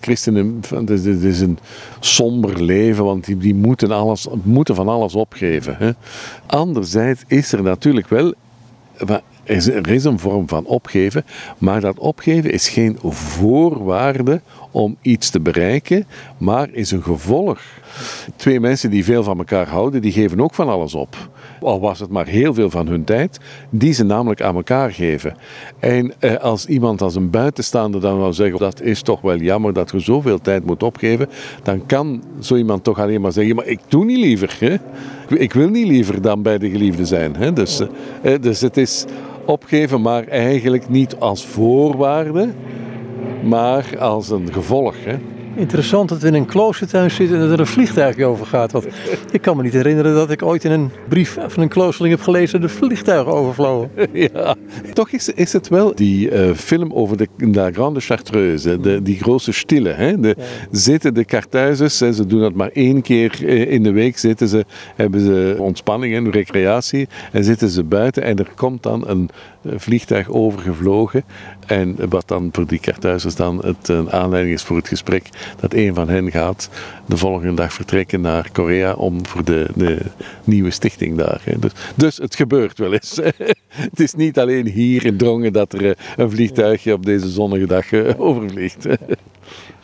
[0.00, 1.58] christenen, het is een
[2.00, 5.76] somber leven, want die, die moeten, alles, moeten van alles opgeven.
[5.78, 5.90] Hè.
[6.46, 8.34] Anderzijds is er natuurlijk wel
[9.48, 11.24] er is een vorm van opgeven,
[11.58, 16.06] maar dat opgeven is geen voorwaarde om iets te bereiken,
[16.38, 17.60] maar is een gevolg.
[18.36, 21.16] Twee mensen die veel van elkaar houden, die geven ook van alles op.
[21.60, 23.40] Al was het maar heel veel van hun tijd,
[23.70, 25.36] die ze namelijk aan elkaar geven.
[25.78, 29.72] En eh, als iemand als een buitenstaander dan zou zeggen, dat is toch wel jammer
[29.72, 31.28] dat je zoveel tijd moet opgeven,
[31.62, 34.56] dan kan zo iemand toch alleen maar zeggen, maar ik doe niet liever.
[34.58, 34.76] Hè?
[35.36, 37.36] Ik wil niet liever dan bij de geliefde zijn.
[37.36, 37.52] Hè?
[37.52, 39.04] Dus, eh, eh dus het is
[39.44, 42.48] opgeven, maar eigenlijk niet als voorwaarde,
[43.42, 44.94] maar als een gevolg.
[45.04, 45.16] Hè?
[45.58, 48.72] Interessant dat we in een kloostertuin zitten en dat er een vliegtuigje over gaat.
[48.72, 48.86] Want
[49.30, 52.24] ik kan me niet herinneren dat ik ooit in een brief van een kloosterling heb
[52.24, 53.90] gelezen dat de vliegtuigen overvlogen.
[54.12, 54.54] Ja,
[54.92, 59.16] toch is, is het wel die uh, film over de La Grande Chartreuse, de, die
[59.16, 59.90] grote stille.
[59.90, 60.20] Hè?
[60.20, 60.36] De,
[60.70, 64.64] Zitten de kartuizers, ze doen dat maar één keer eh, in de week, zitten ze,
[64.96, 69.30] hebben ze ontspanning en recreatie en zitten ze buiten en er komt dan een
[69.76, 71.24] vliegtuig overgevlogen.
[71.66, 75.28] En wat dan voor die kartuizers dan het een aanleiding is voor het gesprek,
[75.60, 76.70] dat een van hen gaat
[77.06, 79.98] de volgende dag vertrekken naar Korea om voor de, de
[80.44, 81.42] nieuwe stichting daar.
[81.58, 83.20] Dus, dus het gebeurt wel eens.
[83.90, 87.66] het is niet alleen hier in Drongen dat er eh, een vliegtuigje op deze zonnige
[87.66, 88.86] dag eh, overvliegt.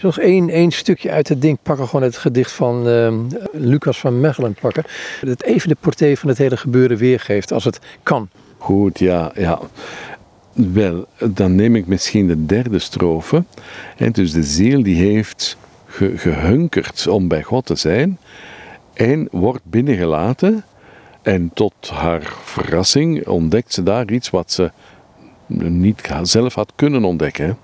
[0.04, 3.18] nog één, één stukje uit het ding pakken, gewoon het gedicht van uh,
[3.52, 4.84] Lucas van Mechelen pakken.
[5.22, 8.28] Dat even de portée van het hele gebeuren weergeeft, als het kan.
[8.64, 9.58] Goed, ja, ja.
[10.52, 13.44] Wel, dan neem ik misschien de derde strofe.
[13.96, 15.56] En dus de ziel die heeft
[16.16, 18.18] gehunkerd om bij God te zijn
[18.92, 20.64] en wordt binnengelaten.
[21.22, 24.70] En tot haar verrassing ontdekt ze daar iets wat ze
[25.46, 27.58] niet zelf had kunnen ontdekken.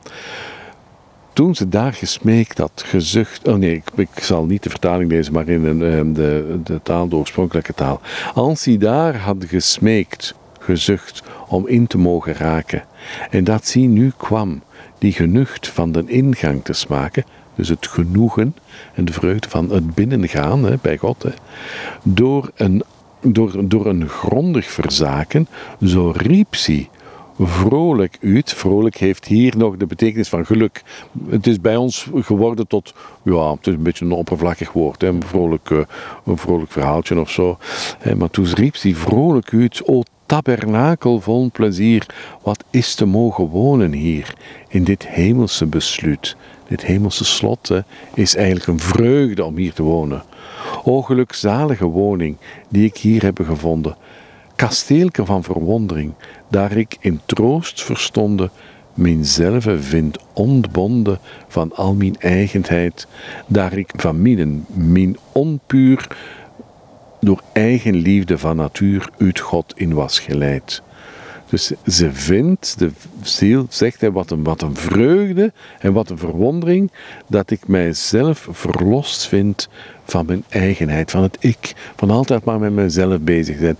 [1.32, 3.48] Toen ze daar gesmeekt had, gezucht.
[3.48, 7.16] Oh nee, ik, zal niet de vertaling lezen, maar in de, de, de taal, de
[7.16, 8.00] oorspronkelijke taal.
[8.34, 10.34] Als hij daar had gesmeekt,
[10.70, 12.84] gezucht om in te mogen raken.
[13.30, 14.62] En dat zie nu kwam,
[14.98, 18.54] die genucht van de ingang te smaken, dus het genoegen
[18.94, 21.30] en de vreugde van het binnengaan hè, bij God, hè,
[22.02, 22.82] door, een,
[23.20, 25.48] door, door een grondig verzaken,
[25.82, 26.86] zo riep ze
[27.38, 28.52] vrolijk uit.
[28.54, 30.82] Vrolijk heeft hier nog de betekenis van geluk.
[31.28, 35.22] Het is bij ons geworden tot, ja, het is een beetje een oppervlakkig woord, een,
[35.26, 35.70] vrolijk,
[36.24, 37.58] een vrolijk verhaaltje of zo.
[38.16, 42.06] Maar toen riep hij vrolijk uit, o tabernakel vol plezier,
[42.42, 44.34] wat is te mogen wonen hier,
[44.68, 46.36] in dit hemelse besluit.
[46.68, 47.70] Dit hemelse slot
[48.14, 50.22] is eigenlijk een vreugde om hier te wonen.
[50.84, 52.36] O gelukzalige woning
[52.68, 53.96] die ik hier heb gevonden,
[54.56, 56.12] kasteelke van verwondering,
[56.48, 58.50] daar ik in troost verstonde,
[58.94, 61.18] mijzelf vind ontbonden
[61.48, 63.06] van al mijn eigenheid,
[63.46, 66.06] daar ik van midden mijn onpuur
[67.20, 70.82] door eigen liefde van natuur uit God in was geleid.
[71.50, 72.90] Dus ze vindt, de
[73.22, 76.92] ziel zegt hij, wat een, wat een vreugde en wat een verwondering
[77.26, 79.68] dat ik mijzelf verlost vind
[80.04, 83.78] van mijn eigenheid, van het ik, van altijd maar met mezelf bezig zijn.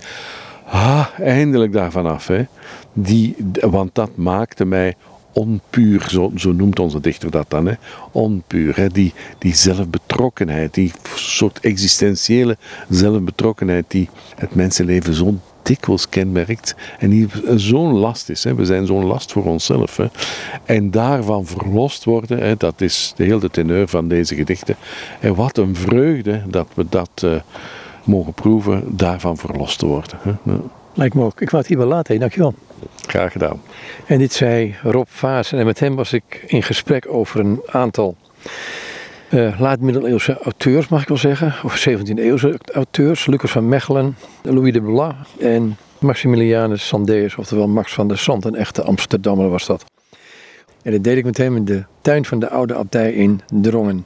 [0.65, 2.27] Ah, eindelijk daarvan af.
[2.27, 2.45] Hè.
[2.93, 4.95] Die, want dat maakte mij
[5.33, 7.65] onpuur, zo, zo noemt onze dichter dat dan.
[7.65, 7.73] Hè.
[8.11, 8.87] Onpuur, hè.
[8.87, 12.57] Die, die zelfbetrokkenheid, die soort existentiële
[12.89, 18.43] zelfbetrokkenheid die het mensenleven zo dikwijls kenmerkt en die zo'n last is.
[18.43, 18.55] Hè.
[18.55, 19.97] We zijn zo'n last voor onszelf.
[19.97, 20.05] Hè.
[20.65, 24.75] En daarvan verlost worden, hè, dat is de hele teneur van deze gedichten.
[25.19, 27.35] En wat een vreugde dat we dat uh,
[28.03, 30.17] mogen proeven, daarvan verlost te worden.
[30.21, 30.33] Hè.
[31.01, 31.41] Lijkt me ook.
[31.41, 32.19] Ik wou het hier wel laten.
[32.19, 32.53] Dankjewel.
[33.07, 33.61] Graag gedaan.
[34.05, 38.15] En dit zei Rob Vaas en met hem was ik in gesprek over een aantal
[39.29, 41.53] uh, laat-middeleeuwse auteurs, mag ik wel zeggen.
[41.63, 43.25] Of 17e-eeuwse auteurs.
[43.25, 48.55] Lucas van Mechelen, Louis de Blas en Maximilianus Sandeus, oftewel Max van der Sand, een
[48.55, 49.85] echte Amsterdammer was dat.
[50.83, 53.99] En dat deed ik met hem in de tuin van de oude abdij in Drongen.